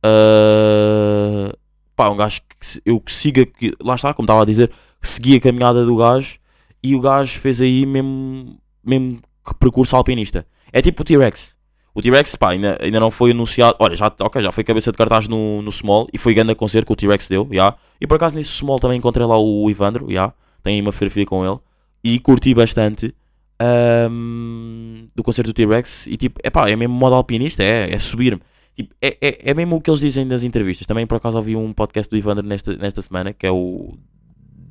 ah, 0.04 1.56
pá, 1.96 2.10
um 2.10 2.18
gajo 2.18 2.42
que 2.42 2.82
eu 2.86 3.00
que 3.00 3.14
siga, 3.14 3.46
que, 3.46 3.76
lá 3.80 3.96
está, 3.96 4.14
como 4.14 4.26
estava 4.26 4.42
a 4.42 4.46
dizer, 4.46 4.72
segui 5.02 5.36
a 5.36 5.40
caminhada 5.42 5.86
do 5.86 5.96
gajo 5.96 6.40
e 6.82 6.96
o 6.96 7.00
gajo 7.00 7.40
fez 7.40 7.62
aí 7.62 7.86
mesmo, 7.86 8.60
mesmo 8.84 9.22
que 9.46 9.54
percurso 9.56 9.96
alpinista. 9.96 10.46
É 10.74 10.82
tipo 10.82 11.04
o 11.04 11.06
T-Rex. 11.06 11.56
O 11.94 12.02
T-Rex, 12.02 12.36
pá, 12.36 12.52
ainda, 12.52 12.78
ainda 12.82 13.00
não 13.00 13.12
foi 13.12 13.32
anunciado. 13.32 13.76
Olha, 13.80 13.96
já, 13.96 14.12
ok, 14.20 14.42
já 14.42 14.52
foi 14.52 14.64
cabeça 14.64 14.92
de 14.92 14.98
cartaz 14.98 15.28
no, 15.28 15.62
no 15.62 15.72
Small 15.72 16.08
e 16.12 16.18
foi 16.18 16.34
grande 16.34 16.56
concerto 16.56 16.88
que 16.88 16.94
o 16.94 16.96
T-Rex 16.96 17.28
deu, 17.28 17.48
já. 17.52 17.76
E 18.02 18.08
por 18.08 18.16
acaso 18.16 18.36
nesse 18.36 18.50
Small 18.50 18.80
também 18.80 18.98
encontrei 18.98 19.26
lá 19.26 19.38
o 19.38 19.70
Ivandro, 19.70 20.12
já. 20.12 20.34
Tenho 20.64 20.78
aí 20.78 20.82
uma 20.82 20.92
fotografia 20.92 21.26
com 21.26 21.46
ele 21.46 21.60
e 22.04 22.20
curti 22.20 22.54
bastante 22.54 23.14
ahm, 23.60 25.08
do 25.16 25.22
concerto 25.22 25.52
do 25.52 25.54
T-Rex. 25.54 26.08
E 26.08 26.18
tipo, 26.18 26.40
é 26.44 26.50
pá, 26.50 26.68
é 26.68 26.76
mesmo 26.76 26.96
modo 26.96 27.16
alpinista, 27.16 27.62
é, 27.62 27.94
é 27.94 28.00
subir-me. 28.00 28.42
Tipo, 28.76 28.96
é, 29.00 29.18
é, 29.22 29.52
é 29.52 29.54
mesmo 29.54 29.76
o 29.76 29.82
que 29.82 29.92
eles 29.92 30.00
dizem 30.00 30.26
nas 30.26 30.44
entrevistas. 30.44 30.88
Também 30.88 31.06
por 31.06 31.18
acaso 31.18 31.38
ouvi 31.38 31.56
um 31.56 31.72
podcast 31.72 32.10
do 32.10 32.18
Ivandro 32.18 32.46
nesta, 32.46 32.76
nesta 32.76 33.02
semana, 33.04 33.32
que 33.32 33.46
é 33.46 33.52
o 33.52 33.96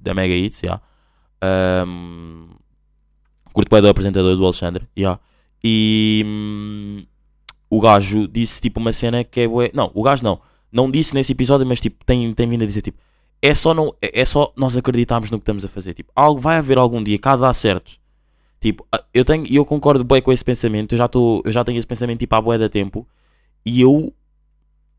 da 0.03 0.13
Mega 0.13 0.35
Hits, 0.35 0.61
já. 0.65 0.81
Um, 1.87 2.49
curto 3.53 3.71
bem 3.71 3.81
do 3.81 3.89
apresentador 3.89 4.37
do 4.37 4.45
Alexandre, 4.45 4.89
já. 4.97 5.21
E 5.65 6.23
hum, 6.27 7.05
o 7.71 7.81
gajo 7.81 8.27
disse 8.27 8.61
tipo 8.61 8.81
uma 8.81 8.93
cena 8.93 9.25
que 9.25 9.41
é 9.41 9.47
Não, 9.73 9.91
o 9.95 10.03
gajo 10.03 10.25
não. 10.25 10.41
Não 10.71 10.91
disse 10.91 11.15
nesse 11.15 11.33
episódio, 11.33 11.67
mas 11.67 11.81
tipo, 11.81 12.05
tem, 12.05 12.33
tem 12.35 12.49
vindo 12.49 12.65
a 12.65 12.67
dizer 12.67 12.83
tipo. 12.83 12.99
É 13.41 13.55
só, 13.55 13.75
não, 13.75 13.95
é 14.01 14.21
é 14.21 14.25
só 14.25 14.53
nós 14.57 14.77
acreditarmos 14.77 15.31
no 15.31 15.39
que 15.39 15.43
estamos 15.43 15.65
a 15.65 15.69
fazer. 15.69 15.95
Tipo, 15.95 16.13
algo 16.15 16.41
vai 16.41 16.57
haver 16.57 16.79
algum 16.79 17.03
dia 17.03 17.19
de 17.19 17.23
dar 17.23 17.55
certo. 17.55 17.93
Tipo, 18.61 18.87
eu 19.13 19.25
tenho, 19.25 19.45
eu 19.53 19.65
concordo 19.65 20.05
bem 20.05 20.23
com 20.23 20.33
esse 20.33 20.45
pensamento. 20.45 20.93
Eu 20.93 20.99
já, 20.99 21.09
tô, 21.09 21.43
eu 21.45 21.51
já 21.51 21.65
tenho 21.65 21.79
esse 21.79 21.87
pensamento 21.87 22.21
tipo 22.21 22.35
há 22.35 22.41
bué 22.41 22.57
da 22.57 22.69
tempo. 22.69 23.07
E 23.67 23.81
eu, 23.81 24.15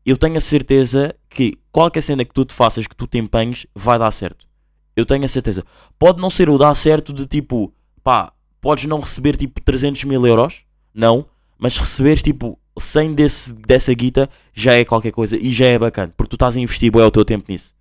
eu 0.04 0.16
tenho 0.18 0.36
a 0.36 0.40
certeza 0.40 1.14
que 1.30 1.54
qualquer 1.72 2.02
cena 2.02 2.24
que 2.24 2.34
tu 2.34 2.44
te 2.44 2.52
faças, 2.52 2.86
que 2.86 2.94
tu 2.94 3.06
te 3.06 3.18
empenhes, 3.18 3.66
vai 3.74 3.98
dar 3.98 4.10
certo. 4.10 4.46
Eu 4.94 5.06
tenho 5.06 5.24
a 5.24 5.28
certeza. 5.28 5.64
Pode 5.98 6.20
não 6.20 6.28
ser 6.28 6.50
o 6.50 6.58
dar 6.58 6.74
certo 6.74 7.12
de 7.12 7.26
tipo, 7.26 7.72
pá, 8.02 8.32
podes 8.64 8.86
não 8.86 8.98
receber 8.98 9.36
tipo 9.36 9.60
300 9.60 10.04
mil 10.04 10.26
euros, 10.26 10.64
não, 10.94 11.26
mas 11.58 11.76
receberes 11.76 12.22
tipo 12.22 12.58
100 12.78 13.12
desse, 13.12 13.52
dessa 13.52 13.92
guita 13.92 14.26
já 14.54 14.72
é 14.72 14.86
qualquer 14.86 15.12
coisa 15.12 15.36
e 15.36 15.52
já 15.52 15.66
é 15.66 15.78
bacana, 15.78 16.14
porque 16.16 16.30
tu 16.30 16.36
estás 16.36 16.56
a 16.56 16.60
investir 16.60 16.90
bué 16.90 17.04
o 17.04 17.10
teu 17.10 17.26
tempo 17.26 17.44
nisso. 17.52 17.74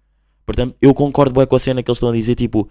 Portanto, 0.46 0.76
eu 0.82 0.94
concordo 0.94 1.34
bué 1.34 1.46
com 1.46 1.56
a 1.56 1.60
cena 1.60 1.82
que 1.82 1.90
eles 1.90 1.96
estão 1.96 2.10
a 2.10 2.12
dizer, 2.12 2.36
tipo, 2.36 2.70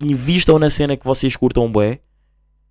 invistam 0.00 0.58
na 0.58 0.70
cena 0.70 0.96
que 0.96 1.04
vocês 1.04 1.36
curtam 1.36 1.70
bué, 1.70 2.00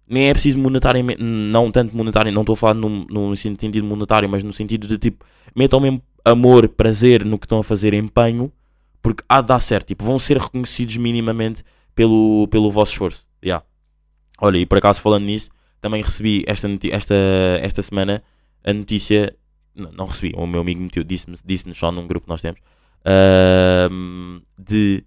nem 0.08 0.30
é 0.30 0.34
preciso 0.34 0.58
monetariamente, 0.58 1.22
não 1.22 1.70
tanto 1.70 1.96
monetário, 1.96 2.32
não 2.32 2.42
estou 2.42 2.54
a 2.54 2.58
falar 2.58 2.74
no, 2.74 3.06
no 3.06 3.38
sentido 3.38 3.84
monetário, 3.84 4.28
mas 4.28 4.42
no 4.42 4.52
sentido 4.52 4.88
de 4.88 4.98
tipo, 4.98 5.24
metam 5.56 5.80
mesmo 5.80 6.02
amor, 6.26 6.68
prazer 6.70 7.24
no 7.24 7.38
que 7.38 7.46
estão 7.46 7.60
a 7.60 7.64
fazer, 7.64 7.94
empenho, 7.94 8.52
porque 9.00 9.24
há 9.30 9.42
de 9.42 9.48
dar 9.50 9.60
certo, 9.60 9.90
tipo, 9.90 10.04
vão 10.04 10.18
ser 10.18 10.38
reconhecidos 10.40 10.98
minimamente 10.98 11.64
pelo, 11.94 12.48
pelo 12.48 12.72
vosso 12.72 12.94
esforço. 12.94 13.28
Yeah. 13.46 13.64
Olha, 14.42 14.58
e 14.58 14.66
por 14.66 14.78
acaso 14.80 15.00
falando 15.02 15.26
nisso, 15.26 15.50
também 15.80 16.02
recebi 16.02 16.44
esta, 16.48 16.68
esta, 16.92 17.16
esta 17.62 17.82
semana 17.82 18.24
a 18.64 18.74
notícia, 18.74 19.36
não, 19.76 19.92
não 19.92 20.06
recebi, 20.08 20.34
o 20.36 20.46
meu 20.48 20.62
amigo 20.62 20.82
meteu, 20.82 21.04
disse-me 21.04 21.38
disse 21.46 21.72
só 21.76 21.92
num 21.92 22.08
grupo 22.08 22.26
que 22.26 22.30
nós 22.32 22.42
temos, 22.42 22.60
ahm, 23.06 24.40
de 24.58 25.04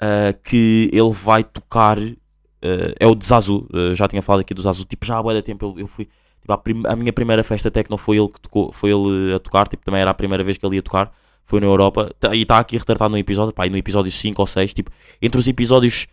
ah, 0.00 0.32
que 0.44 0.90
ele 0.92 1.12
vai 1.12 1.42
tocar, 1.44 1.98
ah, 1.98 2.94
é 2.98 3.06
o 3.06 3.14
de 3.14 3.24
Zazu, 3.24 3.66
ah, 3.72 3.94
já 3.94 4.08
tinha 4.08 4.22
falado 4.22 4.40
aqui 4.40 4.54
do 4.54 4.62
Zazu, 4.62 4.84
tipo, 4.84 5.06
já 5.06 5.18
há 5.18 5.32
de 5.32 5.42
tempo 5.42 5.64
eu, 5.76 5.80
eu 5.80 5.86
fui, 5.86 6.06
tipo, 6.40 6.52
a, 6.52 6.58
prim- 6.58 6.82
a 6.86 6.96
minha 6.96 7.12
primeira 7.12 7.42
festa 7.44 7.70
techno 7.70 7.96
foi 7.96 8.18
ele 8.18 8.28
que 8.28 8.40
tocou, 8.40 8.72
foi 8.72 8.90
ele 8.90 9.34
a 9.34 9.38
tocar, 9.38 9.68
tipo, 9.68 9.84
também 9.84 10.00
era 10.00 10.10
a 10.10 10.14
primeira 10.14 10.42
vez 10.44 10.58
que 10.58 10.66
ele 10.66 10.76
ia 10.76 10.82
tocar, 10.82 11.12
foi 11.44 11.60
na 11.60 11.66
Europa, 11.66 12.12
Tá- 12.18 12.34
e 12.34 12.42
está 12.42 12.58
aqui 12.58 12.76
retratado 12.76 13.10
no 13.10 13.18
episódio, 13.18 13.54
pá, 13.54 13.66
no 13.68 13.76
episódio 13.76 14.10
5 14.10 14.40
ou 14.42 14.46
6, 14.46 14.74
tipo, 14.74 14.90
entre 15.22 15.38
os 15.40 15.46
episódios, 15.48 16.06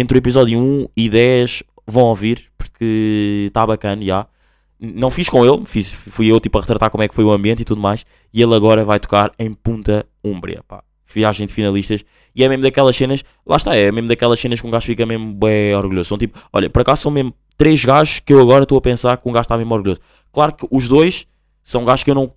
entre 0.00 0.16
o 0.16 0.20
episódio 0.20 0.58
1 0.58 0.88
e 0.96 1.08
10 1.08 1.62
vão 1.86 2.04
ouvir, 2.04 2.50
porque 2.56 3.46
está 3.48 3.66
bacana, 3.66 4.02
já. 4.02 4.26
Não 4.80 5.10
fiz 5.10 5.28
com 5.28 5.44
ele, 5.44 5.64
fiz, 5.66 5.90
fui 5.90 6.30
eu 6.30 6.38
tipo 6.38 6.56
a 6.58 6.60
retratar 6.60 6.90
como 6.90 7.02
é 7.02 7.08
que 7.08 7.14
foi 7.14 7.24
o 7.24 7.32
ambiente 7.32 7.62
e 7.62 7.64
tudo 7.64 7.80
mais, 7.80 8.06
e 8.32 8.40
ele 8.40 8.54
agora 8.54 8.84
vai 8.84 9.00
tocar 9.00 9.32
em 9.38 9.52
Punta 9.52 10.06
Umbria, 10.24 10.62
pá. 10.66 10.84
Viagem 11.12 11.46
de 11.46 11.52
finalistas, 11.54 12.04
e 12.34 12.44
é 12.44 12.48
mesmo 12.48 12.62
daquelas 12.62 12.94
cenas, 12.94 13.24
lá 13.44 13.56
está, 13.56 13.74
é 13.74 13.90
mesmo 13.90 14.08
daquelas 14.08 14.38
cenas 14.38 14.60
que 14.60 14.66
um 14.66 14.70
gajo 14.70 14.86
fica 14.86 15.04
mesmo 15.04 15.32
bem 15.32 15.74
orgulhoso. 15.74 16.10
São 16.10 16.18
tipo, 16.18 16.38
olha, 16.52 16.70
por 16.70 16.82
acaso 16.82 17.02
são 17.02 17.10
mesmo 17.10 17.34
três 17.56 17.84
gajos 17.84 18.20
que 18.20 18.32
eu 18.32 18.40
agora 18.40 18.62
estou 18.62 18.78
a 18.78 18.80
pensar 18.80 19.16
que 19.16 19.28
um 19.28 19.32
gajo 19.32 19.42
está 19.42 19.56
mesmo 19.56 19.74
orgulhoso. 19.74 20.00
Claro 20.32 20.52
que 20.52 20.66
os 20.70 20.86
dois 20.86 21.26
são 21.64 21.84
gajos 21.84 22.04
que 22.04 22.10
eu 22.10 22.14
não. 22.14 22.32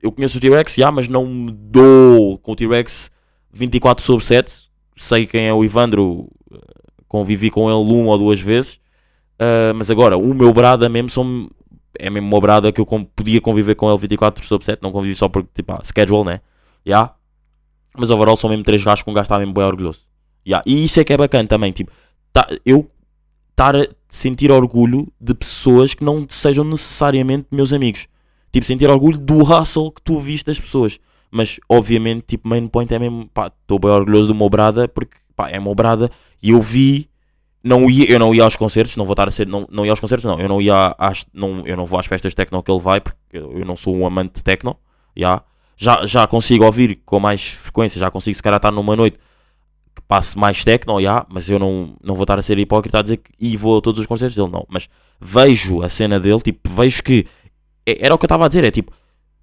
Eu 0.00 0.12
conheço 0.12 0.38
o 0.38 0.40
T-Rex, 0.40 0.76
já, 0.76 0.92
mas 0.92 1.08
não 1.08 1.26
me 1.26 1.50
dou 1.50 2.38
com 2.38 2.52
o 2.52 2.56
T-Rex 2.56 3.10
24 3.52 4.04
sobre 4.04 4.24
7. 4.24 4.68
Sei 4.94 5.26
quem 5.26 5.48
é 5.48 5.52
o 5.52 5.64
Ivandro, 5.64 6.28
convivi 7.08 7.50
com 7.50 7.68
ele 7.70 7.92
uma 7.92 8.10
ou 8.10 8.18
duas 8.18 8.40
vezes. 8.40 8.74
Uh, 9.40 9.74
mas 9.74 9.90
agora, 9.90 10.16
o 10.16 10.34
meu 10.34 10.52
brada 10.52 10.88
mesmo 10.88 11.08
são, 11.08 11.48
é 11.98 12.10
mesmo 12.10 12.28
uma 12.28 12.40
brada 12.40 12.70
que 12.70 12.80
eu 12.80 12.86
com- 12.86 13.04
podia 13.04 13.40
conviver 13.40 13.74
com 13.74 13.88
ele 13.88 13.98
24 13.98 14.44
sobre 14.44 14.66
7, 14.66 14.82
não 14.82 14.92
convivi 14.92 15.14
só 15.14 15.28
porque, 15.28 15.48
tipo, 15.54 15.72
ah, 15.72 15.80
schedule, 15.84 16.24
né? 16.24 16.40
Yeah. 16.86 17.14
Mas 17.96 18.10
overall 18.10 18.36
são 18.36 18.50
mesmo 18.50 18.64
três 18.64 18.82
gajos 18.82 19.02
que 19.02 19.10
um 19.10 19.14
gajo 19.14 19.24
está 19.24 19.38
mesmo 19.38 19.54
bem 19.54 19.64
orgulhoso. 19.64 20.00
Yeah. 20.46 20.62
E 20.66 20.84
isso 20.84 21.00
é 21.00 21.04
que 21.04 21.12
é 21.12 21.16
bacana 21.16 21.48
também, 21.48 21.72
tipo, 21.72 21.92
tá, 22.32 22.46
eu 22.64 22.90
estar 23.50 23.74
a 23.74 23.86
sentir 24.08 24.50
orgulho 24.50 25.12
de 25.20 25.34
pessoas 25.34 25.94
que 25.94 26.04
não 26.04 26.24
sejam 26.28 26.64
necessariamente 26.64 27.48
meus 27.50 27.72
amigos. 27.72 28.06
Tipo, 28.52 28.66
sentir 28.66 28.88
orgulho 28.88 29.18
do 29.18 29.42
hustle 29.42 29.90
que 29.92 30.02
tu 30.02 30.20
viste 30.20 30.46
das 30.46 30.60
pessoas. 30.60 30.98
Mas, 31.30 31.58
obviamente, 31.68 32.24
tipo, 32.26 32.48
main 32.48 32.66
point 32.68 32.92
é 32.94 32.98
mesmo, 32.98 33.28
pá, 33.28 33.48
estou 33.48 33.78
bem 33.78 33.90
orgulhoso 33.90 34.28
do 34.28 34.34
meu 34.34 34.48
brada 34.48 34.88
porque, 34.88 35.16
pá, 35.36 35.50
é 35.50 35.60
meu 35.60 35.74
brada 35.74 36.10
e 36.42 36.50
eu 36.50 36.62
vi 36.62 37.08
não 37.62 37.90
ia, 37.90 38.10
eu 38.10 38.18
não 38.18 38.34
ia 38.34 38.44
aos 38.44 38.56
concertos, 38.56 38.96
não 38.96 39.04
vou 39.04 39.12
estar 39.12 39.28
a 39.28 39.30
ser, 39.30 39.46
não, 39.46 39.66
não 39.70 39.84
ia 39.84 39.92
aos 39.92 40.00
concertos, 40.00 40.24
não, 40.24 40.40
eu 40.40 40.48
não 40.48 40.60
ia 40.62 40.94
às, 40.98 41.26
não, 41.34 41.66
eu 41.66 41.76
não 41.76 41.84
vou 41.84 41.98
às 41.98 42.06
festas 42.06 42.34
techno 42.34 42.62
que 42.62 42.70
ele 42.70 42.80
vai, 42.80 43.00
porque 43.00 43.18
eu 43.32 43.58
eu 43.58 43.64
não 43.64 43.76
sou 43.76 43.94
um 43.96 44.06
amante 44.06 44.36
de 44.36 44.44
techno, 44.44 44.76
já, 45.16 45.42
já, 45.76 46.06
já 46.06 46.26
consigo 46.26 46.64
ouvir 46.64 47.00
com 47.04 47.18
mais 47.20 47.44
frequência, 47.48 47.98
já 47.98 48.10
consigo 48.10 48.34
se 48.36 48.42
calhar 48.42 48.58
estar 48.58 48.70
numa 48.70 48.96
noite 48.96 49.18
que 49.94 50.02
passe 50.02 50.38
mais 50.38 50.64
techno, 50.64 51.00
já, 51.02 51.26
mas 51.28 51.50
eu 51.50 51.58
não, 51.58 51.96
não 52.02 52.14
vou 52.14 52.22
estar 52.24 52.38
a 52.38 52.42
ser 52.42 52.58
hipócrita 52.58 53.00
a 53.00 53.02
dizer 53.02 53.18
que 53.18 53.32
e 53.38 53.56
vou 53.56 53.78
a 53.78 53.82
todos 53.82 54.00
os 54.00 54.06
concertos 54.06 54.36
dele, 54.36 54.50
não, 54.50 54.64
mas 54.68 54.88
vejo 55.20 55.82
a 55.82 55.88
cena 55.88 56.18
dele, 56.20 56.40
tipo, 56.40 56.70
vejo 56.70 57.02
que, 57.02 57.26
é- 57.84 58.04
era 58.06 58.14
o 58.14 58.18
que 58.18 58.24
eu 58.24 58.28
estava 58.28 58.44
a 58.46 58.48
dizer, 58.48 58.64
é 58.64 58.70
tipo, 58.70 58.92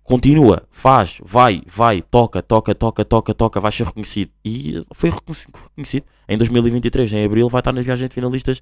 continua, 0.06 0.64
faz, 0.70 1.20
vai, 1.26 1.64
vai, 1.66 2.00
toca, 2.00 2.42
toca, 2.42 2.76
toca, 2.76 3.04
toca, 3.04 3.34
toca, 3.34 3.60
vai 3.60 3.72
ser 3.72 3.86
reconhecido. 3.86 4.32
E 4.46 4.86
foi 4.94 5.10
reconheci- 5.10 5.48
reconhecido. 5.52 6.06
Em 6.30 6.38
2023, 6.38 7.12
em 7.14 7.26
abril, 7.26 7.50
vai 7.50 7.60
estar 7.60 7.74
nas 7.74 7.84
viagens 7.84 8.08
de 8.08 8.14
finalistas 8.14 8.62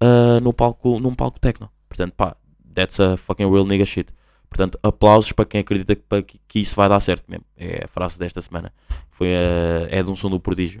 ah, 0.00 0.40
no 0.40 0.52
palco, 0.52 1.00
num 1.00 1.12
palco 1.12 1.40
techno. 1.40 1.68
Portanto, 1.88 2.14
pá, 2.14 2.36
that's 2.72 3.00
a 3.00 3.16
fucking 3.16 3.50
real 3.50 3.66
nigga 3.66 3.84
shit. 3.84 4.12
Portanto, 4.48 4.78
aplausos 4.84 5.32
para 5.32 5.44
quem 5.44 5.60
acredita 5.60 5.96
que, 5.96 6.38
que, 6.46 6.60
isso 6.60 6.76
vai 6.76 6.88
dar 6.88 7.00
certo 7.00 7.24
mesmo. 7.28 7.44
É 7.56 7.84
a 7.84 7.88
frase 7.88 8.16
desta 8.16 8.40
semana. 8.40 8.72
Foi 9.10 9.34
a, 9.34 9.88
é 9.90 10.00
de 10.00 10.08
um 10.08 10.14
som 10.14 10.30
do 10.30 10.38
prodígio. 10.38 10.80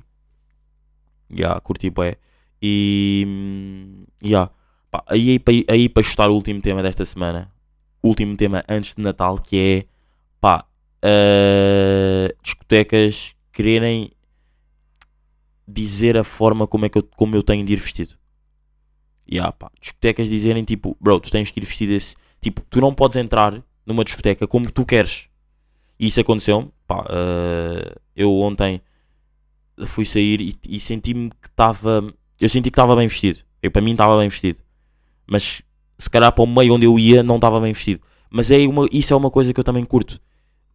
Ya, 1.28 1.58
curti 1.60 1.90
bué. 1.90 2.16
E. 2.62 4.06
Ya. 4.22 4.48
Pá, 4.92 5.02
aí, 5.08 5.40
aí, 5.44 5.64
aí 5.68 5.88
para 5.88 6.04
chutar 6.04 6.30
o 6.30 6.34
último 6.34 6.60
tema 6.62 6.84
desta 6.84 7.04
semana. 7.04 7.50
Último 8.00 8.36
tema 8.36 8.62
antes 8.68 8.94
de 8.94 9.02
Natal, 9.02 9.38
que 9.38 9.56
é 9.58 9.93
pá, 10.44 10.62
uh, 11.02 12.36
discotecas 12.42 13.34
quererem 13.50 14.10
dizer 15.66 16.18
a 16.18 16.22
forma 16.22 16.66
como, 16.66 16.84
é 16.84 16.90
que 16.90 16.98
eu, 16.98 17.02
como 17.02 17.34
eu 17.34 17.42
tenho 17.42 17.64
de 17.64 17.72
ir 17.72 17.80
vestido. 17.80 18.14
E 19.26 19.40
há, 19.40 19.50
pá, 19.50 19.70
discotecas 19.80 20.28
dizerem 20.28 20.62
tipo, 20.62 20.98
bro, 21.00 21.18
tu 21.18 21.30
tens 21.30 21.50
que 21.50 21.58
ir 21.58 21.64
vestido 21.64 21.94
esse. 21.94 22.14
Tipo, 22.42 22.60
tu 22.68 22.78
não 22.78 22.94
podes 22.94 23.16
entrar 23.16 23.64
numa 23.86 24.04
discoteca 24.04 24.46
como 24.46 24.70
tu 24.70 24.84
queres. 24.84 25.28
E 25.98 26.08
isso 26.08 26.20
aconteceu-me, 26.20 26.70
pá, 26.86 27.06
eh, 27.08 27.96
eu 28.14 28.38
ontem 28.38 28.82
fui 29.86 30.04
sair 30.04 30.42
e, 30.42 30.54
e 30.68 30.78
senti-me 30.78 31.30
que 31.30 31.48
estava. 31.48 32.12
Eu 32.38 32.50
senti 32.50 32.64
que 32.64 32.74
estava 32.74 32.94
bem 32.94 33.08
vestido. 33.08 33.40
Eu, 33.62 33.70
para 33.70 33.80
mim 33.80 33.92
estava 33.92 34.18
bem 34.18 34.28
vestido. 34.28 34.60
Mas 35.26 35.62
se 35.96 36.10
calhar 36.10 36.30
para 36.30 36.44
o 36.44 36.46
meio 36.46 36.74
onde 36.74 36.84
eu 36.84 36.98
ia 36.98 37.22
não 37.22 37.36
estava 37.36 37.58
bem 37.62 37.72
vestido. 37.72 38.02
Mas 38.30 38.50
é 38.50 38.58
uma, 38.68 38.86
isso 38.92 39.14
é 39.14 39.16
uma 39.16 39.30
coisa 39.30 39.54
que 39.54 39.60
eu 39.60 39.64
também 39.64 39.86
curto. 39.86 40.20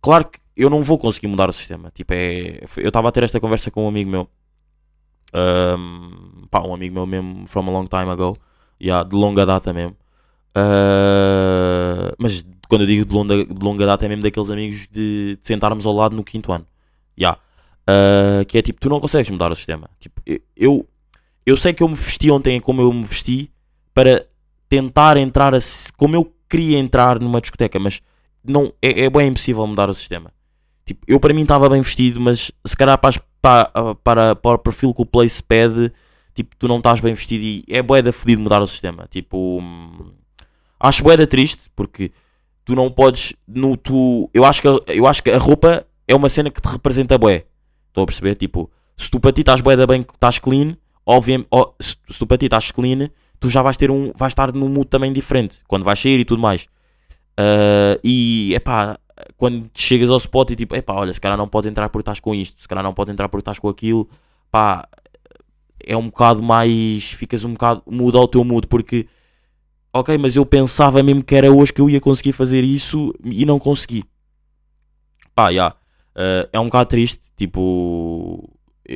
Claro 0.02 0.26
que 0.30 0.40
eu 0.56 0.70
não 0.70 0.82
vou 0.84 0.98
conseguir 0.98 1.28
mudar 1.28 1.50
o 1.50 1.54
sistema. 1.54 1.90
Tipo, 1.92 2.14
é, 2.14 2.62
eu 2.78 2.88
estava 2.90 3.10
a 3.10 3.12
ter 3.12 3.24
esta 3.24 3.40
conversa 3.40 3.72
com 3.72 3.86
um 3.86 3.88
amigo 3.88 4.10
meu. 4.10 4.30
Ahm, 5.34 6.48
pá, 6.50 6.62
um 6.62 6.74
amigo 6.74 6.96
meu 6.96 7.06
mesmo 7.06 7.48
from 7.48 7.68
a 7.68 7.72
long 7.72 7.86
time 7.88 8.10
ago. 8.10 8.36
Yeah, 8.82 9.08
de 9.08 9.16
longa 9.16 9.46
data 9.46 9.74
mesmo. 9.74 9.96
Ah, 10.56 12.14
mas 12.18 12.46
quando 12.68 12.82
eu 12.82 12.88
digo 12.88 13.06
de 13.06 13.14
longa, 13.14 13.46
de 13.46 13.64
longa 13.66 13.86
data 13.86 14.06
é 14.06 14.10
mesmo 14.10 14.24
daqueles 14.24 14.50
amigos 14.50 14.88
de, 14.92 15.36
de 15.38 15.40
sentarmos 15.42 15.86
ao 15.86 15.94
lado 15.94 16.16
no 16.16 16.24
quinto 16.24 16.52
ano. 16.52 16.66
Yeah. 17.20 17.40
Ah, 17.88 18.44
que 18.48 18.58
é 18.58 18.62
tipo, 18.62 18.80
tu 18.80 18.90
não 18.90 19.00
consegues 19.00 19.30
mudar 19.32 19.52
o 19.52 19.56
sistema. 19.56 19.90
Tipo, 20.00 20.22
eu- 20.56 20.88
eu, 21.46 21.58
sei 21.58 21.74
que 21.74 21.84
eu 21.84 21.88
me 21.90 21.96
vesti 21.96 22.30
ontem 22.32 22.60
como 22.62 22.82
eu 22.82 22.92
me 22.94 23.04
vesti 23.04 23.52
para 23.94 24.26
tentar 24.70 25.18
entrar 25.18 25.54
a 25.56 25.60
como 25.98 26.16
eu 26.16 26.32
queria 26.50 26.78
entrar 26.78 27.20
numa 27.20 27.42
discoteca, 27.42 27.80
mas 27.80 28.02
não, 28.44 28.74
é, 28.82 29.06
é 29.06 29.10
bem 29.10 29.28
impossível 29.28 29.66
mudar 29.66 29.90
o 29.90 29.94
sistema. 29.94 30.32
Tipo, 30.86 31.02
eu 31.08 31.20
para 31.20 31.34
mim 31.34 31.44
estava 31.44 31.70
bem 31.70 31.82
vestido, 31.82 32.20
mas 32.20 32.52
se 32.66 32.76
calhar 32.76 32.98
para, 32.98 33.22
para, 33.42 33.96
para, 33.96 34.36
para 34.36 34.56
o 34.56 34.58
perfil 34.58 34.94
que 34.94 35.02
o 35.02 35.06
Place 35.06 35.42
pede, 35.44 35.92
tipo, 36.34 36.56
tu 36.58 36.68
não 36.68 36.78
estás 36.78 37.00
bem 37.00 37.14
vestido 37.14 37.44
e 37.44 37.64
é 37.70 37.82
bué 37.84 38.02
da 38.02 38.12
fedido 38.12 38.42
mudar 38.42 38.62
o 38.62 38.68
sistema. 38.68 39.08
Tipo, 39.10 39.60
hum, 39.62 40.12
acho 40.80 41.04
bué 41.04 41.16
da 41.16 41.28
triste, 41.28 41.70
porque 41.76 42.12
tu 42.66 42.76
não 42.76 42.90
podes, 42.90 43.34
no, 43.48 43.78
tu, 43.78 44.30
eu, 44.34 44.46
acho 44.46 44.62
que, 44.62 44.68
eu 44.68 45.06
acho 45.06 45.22
que 45.22 45.30
a 45.30 45.38
roupa 45.38 45.86
é 46.08 46.16
uma 46.16 46.30
cena 46.30 46.50
que 46.50 46.62
te 46.62 46.68
representa 46.68 47.18
bué. 47.18 47.46
Estou 47.88 48.04
a 48.04 48.06
perceber? 48.06 48.36
Tipo, 48.36 48.70
se 48.98 49.10
tu 49.10 49.20
para 49.20 49.32
ti 49.32 49.42
estás 49.42 49.62
bué 49.62 49.76
da 49.76 49.86
bem, 49.86 50.02
estás 50.02 50.40
clean, 50.40 50.76
obviamente, 51.06 51.50
se, 51.80 51.96
se 52.10 52.20
tu 52.20 52.26
para 52.26 52.38
ti 52.38 52.46
estás 52.46 52.72
clean, 52.72 53.10
tu 53.40 53.50
já 53.50 53.62
vais 53.62 53.78
ter 53.78 53.92
um, 53.92 54.12
vais 54.16 54.32
estar 54.32 54.54
num 54.54 54.70
mood 54.70 54.88
também 54.88 55.14
diferente, 55.14 55.60
quando 55.68 55.84
vais 55.84 56.00
sair 56.00 56.20
e 56.20 56.26
tudo 56.26 56.42
mais. 56.42 56.68
Ah, 57.40 57.98
e, 58.04 58.54
epá, 58.54 59.00
quando 59.38 59.70
chegas 59.74 60.10
ao 60.10 60.18
spot 60.18 60.52
e 60.52 60.56
tipo, 60.58 60.76
epá, 60.76 60.94
olha, 60.94 61.14
se 61.14 61.22
calhar 61.22 61.38
não 61.38 61.48
podes 61.48 61.70
entrar 61.72 61.88
porque 61.88 62.02
estás 62.02 62.20
com 62.20 62.36
isto, 62.36 62.62
se 62.62 62.68
calhar 62.68 62.84
não 62.84 62.94
podes 62.94 63.14
entrar 63.14 63.30
porque 63.30 63.44
estás 63.44 63.58
com 63.58 63.70
aquilo, 63.70 64.10
pá, 64.52 64.86
é 65.86 65.96
um 65.96 66.08
bocado 66.08 66.44
mais, 66.44 67.12
ficas 67.14 67.46
um 67.46 67.54
bocado, 67.54 67.82
muda 67.88 68.20
o 68.20 68.28
teu 68.28 68.44
mood, 68.44 68.68
porque, 68.68 69.08
ok, 69.94 70.18
mas 70.18 70.36
eu 70.36 70.46
pensava 70.46 71.02
mesmo 71.02 71.24
que 71.24 71.34
era 71.34 71.50
hoje 71.50 71.72
que 71.72 71.80
eu 71.80 71.90
ia 71.90 72.02
conseguir 72.02 72.34
fazer 72.34 72.62
isso 72.62 73.14
e 73.24 73.46
não 73.46 73.58
consegui. 73.58 74.04
Pá, 75.34 75.54
já, 75.54 75.74
ah, 76.16 76.50
é 76.52 76.60
um 76.60 76.66
bocado 76.66 76.90
triste, 76.90 77.22
tipo, 77.38 78.50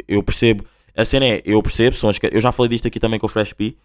eu 0.05 0.21
percebo, 0.21 0.65
a 0.97 1.05
cena 1.05 1.25
é, 1.25 1.41
eu 1.45 1.63
percebo, 1.63 1.95
são 1.95 2.09
as, 2.09 2.17
eu 2.29 2.41
já 2.41 2.51
falei 2.51 2.69
disto 2.71 2.87
aqui 2.89 2.99
também 2.99 3.19
com 3.19 3.25
o 3.25 3.29
Fresh 3.29 3.53
P, 3.53 3.77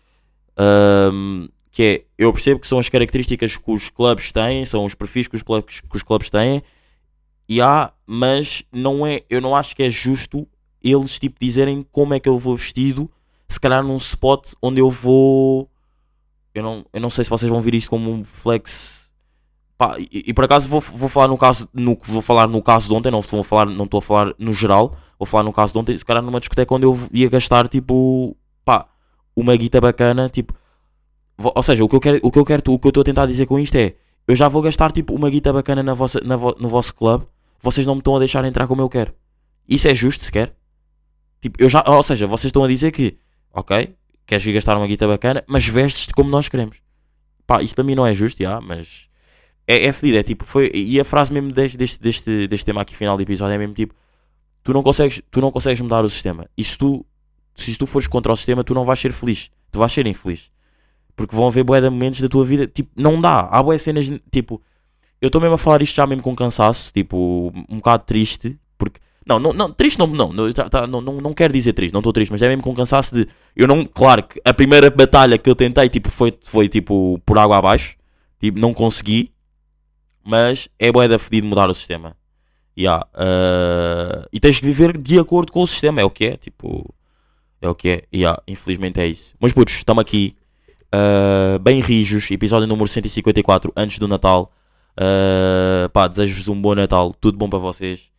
ahm, 0.57 1.47
que 1.70 1.83
é, 1.83 2.04
eu 2.16 2.33
percebo 2.33 2.61
que 2.61 2.66
são 2.66 2.78
as 2.78 2.88
características 2.88 3.57
que 3.57 3.70
os 3.70 3.90
clubes 3.90 4.33
têm, 4.33 4.64
são 4.64 4.85
os 4.85 4.94
perfis 4.94 5.28
que 5.28 5.37
os 5.37 5.42
clubes, 5.42 5.81
que 5.81 5.96
os 5.96 6.02
clubes 6.02 6.31
têm, 6.31 6.62
e 7.48 7.61
há, 7.61 7.92
mas 8.07 8.62
não 8.72 9.07
é, 9.07 9.22
eu 9.28 9.40
não 9.40 9.54
acho 9.54 9.74
que 9.74 9.83
é 9.83 9.90
justo 9.90 10.46
eles 10.83 11.18
tipo 11.18 11.37
dizerem 11.40 11.85
como 11.90 12.14
é 12.14 12.20
que 12.20 12.28
eu 12.28 12.38
vou 12.38 12.57
vestido, 12.57 13.11
se 13.48 13.59
calhar 13.59 13.83
num 13.83 13.96
spot 13.96 14.52
onde 14.62 14.81
eu 14.81 14.90
vou, 14.90 15.68
eu 16.54 16.62
não, 16.62 16.85
eu 16.92 17.00
não 17.00 17.11
sei 17.11 17.24
se 17.24 17.31
vocês 17.31 17.50
vão 17.50 17.61
ver 17.61 17.74
isto 17.74 17.90
como 17.90 18.11
um 18.11 18.24
flex, 18.24 19.11
pá, 19.76 19.96
e, 19.98 20.24
e 20.26 20.35
por 20.35 20.44
acaso 20.44 20.68
vou, 20.68 20.81
vou 20.81 21.09
falar 21.09 21.28
no 21.28 21.38
caso, 21.38 21.68
no, 21.72 21.98
vou 22.02 22.22
falar 22.22 22.46
no 22.46 22.62
caso 22.62 22.88
de 22.88 22.94
ontem, 22.94 23.11
não 23.11 23.20
a 23.20 23.44
falar, 23.44 23.66
não 23.66 23.85
estou 23.85 23.98
a 23.98 24.02
falar 24.02 24.35
no 24.38 24.52
geral, 24.52 24.94
vou 25.18 25.26
falar 25.26 25.42
no 25.42 25.52
caso 25.52 25.72
de 25.72 25.78
ontem, 25.78 25.96
se 25.96 26.04
calhar 26.04 26.22
numa 26.22 26.40
discoteca 26.40 26.74
onde 26.74 26.87
eu 26.87 26.98
ia 27.12 27.28
gastar 27.28 27.68
tipo, 27.68 28.37
pá, 28.64 28.87
uma 29.35 29.57
guita 29.57 29.81
bacana, 29.81 30.28
tipo, 30.28 30.54
ou 31.38 31.62
seja, 31.62 31.85
o 31.85 31.88
que 31.88 31.96
eu 31.96 32.01
quero, 32.01 32.20
o 32.22 32.31
que 32.31 32.38
eu 32.38 32.44
quero, 32.44 32.62
o 32.72 32.79
que 32.79 32.87
eu 32.87 32.90
estou 32.90 33.01
a 33.03 33.05
tentar 33.05 33.27
dizer 33.27 33.46
com 33.46 33.59
isto 33.59 33.74
é, 33.77 33.94
eu 34.27 34.35
já 34.35 34.48
vou 34.48 34.61
gastar 34.62 34.92
tipo 34.92 35.14
uma 35.14 35.31
guita 35.31 35.53
bacana 35.53 35.83
na 35.83 35.94
vossa, 35.94 36.20
na 36.24 36.37
vo- 36.37 36.57
no 36.59 36.68
vosso 36.68 36.94
clube, 36.94 37.27
vocês 37.61 37.87
não 37.87 37.94
me 37.94 38.01
estão 38.01 38.16
a 38.16 38.18
deixar 38.18 38.44
entrar 38.44 38.66
como 38.66 38.83
eu 38.83 38.88
quero. 38.88 39.12
Isso 39.68 39.87
é 39.88 39.94
justo 39.94 40.24
sequer? 40.24 40.55
Tipo, 41.40 41.62
eu 41.62 41.68
já, 41.68 41.83
ou 41.87 42.03
seja, 42.03 42.27
vocês 42.27 42.46
estão 42.48 42.64
a 42.64 42.68
dizer 42.68 42.90
que, 42.90 43.16
ok, 43.53 43.94
queres 44.27 44.44
vir 44.44 44.53
gastar 44.53 44.77
uma 44.77 44.87
guita 44.87 45.07
bacana, 45.07 45.44
mas 45.46 45.66
vestes-te 45.66 46.12
como 46.12 46.29
nós 46.31 46.48
queremos. 46.48 46.79
Pá, 47.46 47.62
isso 47.62 47.74
para 47.74 47.85
mim 47.85 47.94
não 47.94 48.07
é 48.07 48.12
justo, 48.12 48.42
já, 48.42 48.61
mas 48.61 49.09
é, 49.66 49.87
é 49.87 49.92
fedido, 49.92 50.18
é 50.18 50.22
tipo, 50.22 50.44
foi, 50.44 50.70
e 50.74 50.98
a 51.01 51.05
frase 51.05 51.33
mesmo 51.33 51.53
deste, 51.53 51.79
deste, 51.79 52.01
deste, 52.01 52.48
deste 52.48 52.66
tema 52.66 52.83
aqui 52.83 52.94
final 52.96 53.16
do 53.16 53.22
episódio 53.22 53.55
é 53.55 53.59
mesmo 53.59 53.74
tipo, 53.74 53.94
tu 54.64 54.72
não 54.72 54.83
consegues, 54.83 55.22
tu 55.31 55.40
não 55.40 55.51
consegues 55.51 55.81
mudar 55.81 56.05
o 56.05 56.09
sistema. 56.09 56.46
E 56.57 56.64
se 56.64 56.77
tu, 56.77 57.07
se 57.55 57.77
tu 57.79 57.87
fores 57.87 58.07
contra 58.09 58.33
o 58.33 58.37
sistema, 58.37 58.64
tu 58.64 58.74
não 58.74 58.85
vais 58.85 58.98
ser 58.98 59.12
feliz, 59.12 59.51
tu 59.70 59.79
vais 59.79 59.92
ser 59.92 60.07
infeliz. 60.07 60.51
Porque 61.18 61.35
vão 61.35 61.48
haver 61.48 61.64
bué 61.64 61.81
de 61.81 61.90
momentos 61.90 62.20
da 62.20 62.28
tua 62.28 62.44
vida, 62.44 62.64
tipo, 62.68 62.88
não 62.96 63.20
dá. 63.20 63.40
Há 63.50 63.61
bué 63.61 63.76
cenas, 63.76 64.09
tipo, 64.31 64.62
eu 65.20 65.26
estou 65.26 65.40
mesmo 65.40 65.57
a 65.57 65.59
falar 65.59 65.83
isto 65.83 65.96
já 65.96 66.07
mesmo 66.07 66.22
com 66.22 66.35
cansaço, 66.37 66.92
tipo, 66.92 67.52
um 67.68 67.78
bocado 67.78 68.04
triste, 68.07 68.57
porque, 68.78 69.00
não, 69.26 69.40
não, 69.40 69.52
não 69.52 69.72
triste 69.72 69.98
não, 69.98 70.07
não, 70.07 70.52
tá- 70.52 70.68
tá- 70.70 70.87
não, 70.87 71.00
não, 71.00 71.20
não 71.20 71.35
quero 71.35 71.52
dizer 71.52 71.72
triste, 71.72 71.92
não 71.92 71.98
estou 71.98 72.12
triste, 72.12 72.31
mas 72.31 72.40
é 72.40 72.46
mesmo 72.46 72.62
com 72.62 72.72
cansaço 72.72 73.12
de, 73.12 73.26
eu 73.57 73.66
não, 73.66 73.85
claro 73.85 74.22
que 74.22 74.40
a 74.44 74.54
primeira 74.54 74.90
batalha 74.90 75.37
que 75.37 75.50
eu 75.50 75.57
tentei, 75.57 75.88
tipo, 75.88 76.09
foi, 76.09 76.33
foi 76.40 76.68
tipo, 76.68 77.20
por 77.26 77.37
água 77.37 77.59
abaixo, 77.59 77.96
tipo, 78.38 78.61
não 78.61 78.72
consegui, 78.72 79.33
mas 80.24 80.68
é 80.78 80.92
bué 80.92 81.09
da 81.09 81.18
fedido 81.18 81.48
mudar 81.48 81.68
o 81.68 81.74
sistema. 81.74 82.16
Yeah, 82.78 83.04
uh, 83.12 84.28
e 84.33 84.38
tens 84.38 84.61
que 84.61 84.66
viver 84.66 84.96
de 84.96 85.18
acordo 85.18 85.50
com 85.50 85.62
o 85.62 85.66
sistema, 85.66 86.00
é 86.00 86.04
o 86.04 86.11
que 86.11 86.26
é, 86.26 86.37
tipo, 86.37 86.94
é 87.61 87.68
o 87.68 87.74
que 87.74 87.88
é, 87.88 88.02
yeah, 88.14 88.40
infelizmente 88.46 89.00
é 89.00 89.07
isso. 89.09 89.35
Mas 89.40 89.52
putos, 89.52 89.74
estamos 89.74 90.00
aqui, 90.00 90.37
uh, 90.94 91.59
bem 91.59 91.81
rijos, 91.81 92.31
episódio 92.31 92.66
número 92.66 92.88
154, 92.88 93.72
antes 93.77 93.98
do 93.98 94.09
Natal. 94.09 94.53
Uh, 94.96 95.88
pá, 95.90 96.09
desejo-vos 96.09 96.48
um 96.48 96.61
bom 96.61 96.74
Natal, 96.74 97.14
tudo 97.14 97.38
bom 97.38 97.48
para 97.48 97.59
vocês, 97.59 98.11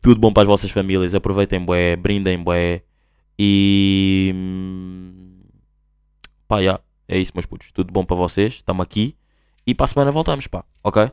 tudo 0.00 0.20
bom 0.20 0.32
para 0.32 0.42
as 0.42 0.48
vossas 0.48 0.70
famílias, 0.70 1.14
aproveitem 1.14 1.60
bué, 1.60 1.96
brindem 1.96 2.42
bué. 2.42 2.82
E 3.38 4.32
hum, 4.34 5.40
pá, 6.48 6.58
yeah, 6.58 6.82
é 7.08 7.18
isso 7.18 7.32
meus 7.34 7.46
putos, 7.46 7.70
tudo 7.72 7.92
bom 7.92 8.04
para 8.04 8.16
vocês, 8.16 8.54
estamos 8.54 8.82
aqui. 8.82 9.16
E 9.66 9.74
para 9.74 9.84
a 9.84 9.88
semana 9.88 10.10
voltamos, 10.10 10.46
pá, 10.48 10.64
ok? 10.82 11.10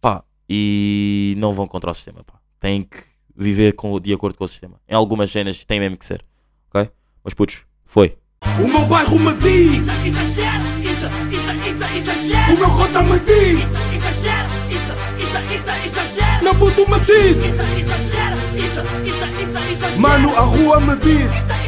Pá, 0.00 0.22
e 0.48 1.34
não 1.38 1.52
vão 1.54 1.66
contra 1.66 1.90
o 1.90 1.94
sistema, 1.94 2.22
pá, 2.22 2.38
têm 2.60 2.82
que 2.82 2.98
viver 3.34 3.72
com, 3.72 3.98
de 3.98 4.12
acordo 4.12 4.36
com 4.36 4.44
o 4.44 4.48
sistema, 4.48 4.80
em 4.86 4.94
algumas 4.94 5.30
cenas 5.30 5.64
tem 5.64 5.80
mesmo 5.80 5.96
que 5.96 6.04
ser, 6.04 6.24
ok? 6.70 6.90
Mas 7.24 7.32
putos, 7.32 7.64
foi. 7.86 8.18
O 8.58 8.68
meu 8.68 8.86
bairro 8.86 9.18
me 9.18 9.34
diz, 9.34 9.82
Exagero, 9.82 10.64
isso, 10.80 11.06
isso, 11.30 11.52
isso, 11.68 11.84
exagero. 11.96 12.54
o 12.54 12.58
meu 12.58 12.70
cota 12.70 13.02
me 13.02 13.18
diz, 13.20 13.60
Exagero, 13.94 14.48
isso, 14.70 14.92
isso, 15.18 15.38
isso, 15.54 15.70
exagero. 15.86 16.42
meu 16.44 16.54
puto 16.54 16.90
me 16.90 16.98
diz, 17.00 17.36
Isso, 17.36 17.62
exagero, 17.62 18.36
isso, 18.56 18.80
isso, 19.04 19.24
isso, 19.42 19.58
exagero. 19.72 20.00
mano, 20.00 20.34
a 20.36 20.40
rua 20.40 20.80
me 20.80 20.96
diz. 20.96 21.30
Isso, 21.30 21.65